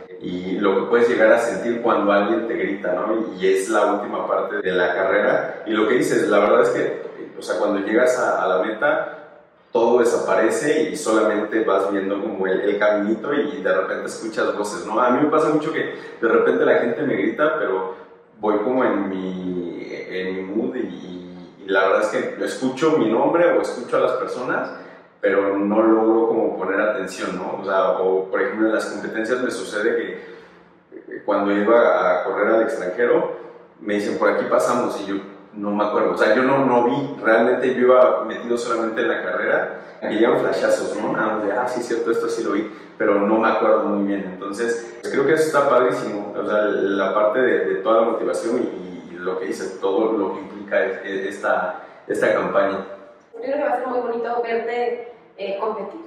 lo 0.60 0.76
que 0.76 0.82
puedes 0.90 1.10
llegar 1.10 1.32
a 1.32 1.40
sentir 1.40 1.82
cuando 1.82 2.12
alguien 2.12 2.48
te 2.48 2.56
grita, 2.56 2.94
¿no? 2.94 3.36
Y 3.38 3.48
es 3.48 3.70
la 3.70 3.94
última 3.94 4.28
parte 4.28 4.58
de 4.58 4.72
la 4.72 4.94
carrera. 4.94 5.64
Y 5.66 5.72
lo 5.72 5.88
que 5.88 5.96
dices, 5.96 6.28
la 6.28 6.40
verdad 6.40 6.62
es 6.62 6.70
que, 6.70 7.02
o 7.38 7.42
sea, 7.42 7.58
cuando 7.58 7.80
llegas 7.80 8.18
a, 8.20 8.44
a 8.44 8.48
la 8.48 8.64
meta, 8.64 9.16
todo 9.72 10.00
desaparece 10.00 10.90
y 10.90 10.96
solamente 10.96 11.64
vas 11.64 11.92
viendo 11.92 12.20
como 12.20 12.48
el, 12.48 12.62
el, 12.62 12.80
caminito 12.80 13.34
y 13.34 13.62
de 13.62 13.72
repente 13.72 14.08
escuchas 14.08 14.58
voces, 14.58 14.86
¿no? 14.86 15.00
A 15.00 15.12
mí 15.12 15.22
me 15.24 15.30
pasa 15.30 15.50
mucho 15.50 15.72
que 15.72 15.96
de 16.20 16.28
repente 16.28 16.66
la 16.66 16.80
gente 16.80 17.04
me 17.04 17.16
grita, 17.16 17.58
pero 17.60 17.96
voy 18.40 18.58
como 18.60 18.84
en 18.84 19.10
mi, 19.10 19.88
en 19.92 20.36
mi 20.36 20.42
mood 20.42 20.76
y, 20.76 20.80
y 21.64 21.66
la 21.68 21.88
verdad 21.88 22.02
es 22.02 22.08
que 22.08 22.44
escucho 22.44 22.98
mi 22.98 23.12
nombre 23.12 23.52
o 23.52 23.62
escucho 23.62 23.98
a 23.98 24.00
las 24.00 24.14
personas 24.14 24.72
pero 25.22 25.58
no 25.58 25.82
logro 25.82 26.28
como 26.28 26.58
poner 26.58 26.80
atención, 26.80 27.36
¿no? 27.36 27.60
O 27.62 27.66
sea, 27.66 27.92
o 27.92 28.30
por 28.30 28.42
ejemplo 28.42 28.68
en 28.68 28.74
las 28.74 28.86
competencias 28.86 29.42
me 29.42 29.52
sucede 29.52 29.96
que 29.96 30.39
cuando 31.26 31.52
iba 31.52 32.22
a 32.22 32.24
correr 32.24 32.48
al 32.54 32.62
extranjero, 32.64 33.38
me 33.80 33.96
dicen, 33.96 34.18
por 34.18 34.30
aquí 34.30 34.46
pasamos 34.50 35.00
y 35.02 35.06
yo 35.08 35.16
no 35.54 35.72
me 35.72 35.84
acuerdo, 35.84 36.14
o 36.14 36.18
sea, 36.18 36.36
yo 36.36 36.44
no, 36.44 36.66
no 36.66 36.84
vi, 36.86 37.16
realmente 37.22 37.74
yo 37.74 37.82
iba 37.82 38.24
metido 38.24 38.58
solamente 38.58 39.02
en 39.02 39.08
la 39.08 39.24
carrera, 39.24 39.80
y 40.04 40.16
llegan 40.16 40.40
flashazos, 40.40 40.96
¿no? 40.96 41.12
Más 41.12 41.44
de, 41.44 41.52
ah, 41.52 41.68
sí, 41.68 41.82
cierto, 41.82 42.12
esto 42.12 42.30
sí 42.30 42.44
lo 42.44 42.52
vi, 42.52 42.72
pero 42.98 43.16
no 43.16 43.38
me 43.38 43.50
acuerdo 43.50 43.84
muy 43.86 44.08
bien, 44.08 44.32
entonces, 44.34 44.98
pues 45.02 45.14
creo 45.14 45.26
que 45.26 45.34
eso 45.34 45.44
está 45.44 45.70
padrísimo, 45.70 46.34
o 46.38 46.46
sea, 46.46 46.62
la 46.64 47.14
parte 47.14 47.40
de, 47.40 47.66
de 47.66 47.76
toda 47.76 48.02
la 48.02 48.08
motivación 48.12 48.58
y, 48.58 49.14
y, 49.14 49.18
lo 49.18 49.38
que 49.40 49.48
dice, 49.48 49.80
todo 49.82 50.14
lo 50.14 50.34
que 50.34 50.40
implica 50.40 50.86
esta, 50.86 51.84
esta 52.08 52.34
campaña. 52.34 52.86
Yo 53.34 53.42
creo 53.42 53.58
que 53.58 53.64
va 53.64 53.70
a 53.70 53.78
ser 53.78 53.88
muy 53.88 54.00
bonito 54.00 54.42
verte 54.42 55.12
eh, 55.38 55.58
competir. 55.60 56.00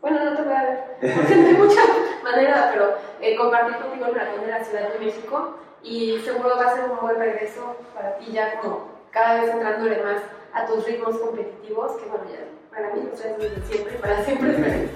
Bueno, 0.00 0.24
no 0.24 0.36
te 0.36 0.42
voy 0.42 0.52
a 0.52 0.62
ver, 0.62 0.84
porque 1.16 1.36
no 1.36 1.46
hay 1.46 1.54
mucha 1.54 1.80
manera, 2.24 2.70
pero 2.72 2.94
eh, 3.20 3.36
compartir 3.36 3.76
contigo 3.76 4.06
el 4.06 4.12
maratón 4.12 4.46
de 4.46 4.50
la 4.50 4.64
Ciudad 4.64 4.88
de 4.92 4.98
México 4.98 5.58
y 5.82 6.18
seguro 6.24 6.56
va 6.56 6.70
a 6.70 6.74
ser 6.74 6.90
un 6.90 6.98
buen 7.00 7.16
regreso 7.16 7.76
para 7.94 8.16
ti 8.16 8.32
ya 8.32 8.58
como 8.60 8.88
cada 9.10 9.40
vez 9.40 9.50
entrándole 9.50 10.02
más 10.02 10.22
a 10.52 10.66
tus 10.66 10.84
ritmos 10.86 11.16
competitivos, 11.18 11.92
que 11.92 12.06
bueno, 12.06 12.24
ya 12.32 12.40
para 12.74 12.92
mí 12.94 13.08
lo 13.08 13.16
sabes 13.16 13.38
desde 13.38 13.62
siempre, 13.66 13.94
para 13.98 14.24
siempre 14.24 14.88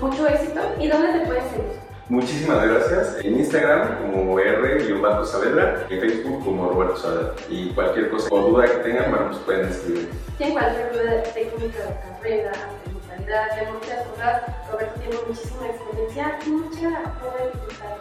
mucho 0.00 0.26
éxito. 0.26 0.60
¿Y 0.78 0.88
dónde 0.88 1.18
te 1.18 1.26
puedes 1.26 1.44
seguir? 1.44 1.86
Muchísimas 2.08 2.64
gracias. 2.64 3.24
En 3.24 3.38
Instagram 3.40 4.12
como 4.12 4.38
R-Saavedra, 4.38 5.86
en 5.90 6.00
Facebook 6.00 6.44
como 6.44 6.68
Roberto 6.70 6.96
Saavedra. 6.96 7.34
Y 7.48 7.70
cualquier 7.70 8.10
cosa 8.10 8.28
o 8.30 8.48
duda 8.48 8.64
que 8.64 8.76
tengan, 8.78 9.10
bueno, 9.10 9.26
pues 9.26 9.38
pueden 9.38 9.68
escribir. 9.68 10.08
Sí, 10.38 10.52
cualquier 10.52 10.92
duda 10.92 11.22
técnica 11.34 11.78
carrera, 12.02 12.52
mentalidad, 13.26 13.56
de 13.56 13.72
muchas 13.72 14.06
cosas, 14.06 14.42
Roberto 14.70 15.00
tiene 15.00 15.16
muchísima 15.26 15.66
experiencia 15.66 16.38
y 16.46 16.50
mucha 16.50 16.88
buena 17.20 17.46
dificultad. 17.52 17.96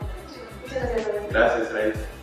Muchas 0.62 0.82
gracias, 0.82 1.08
Roberto. 1.08 1.28
Gracias, 1.32 1.74
Raíz. 1.74 2.15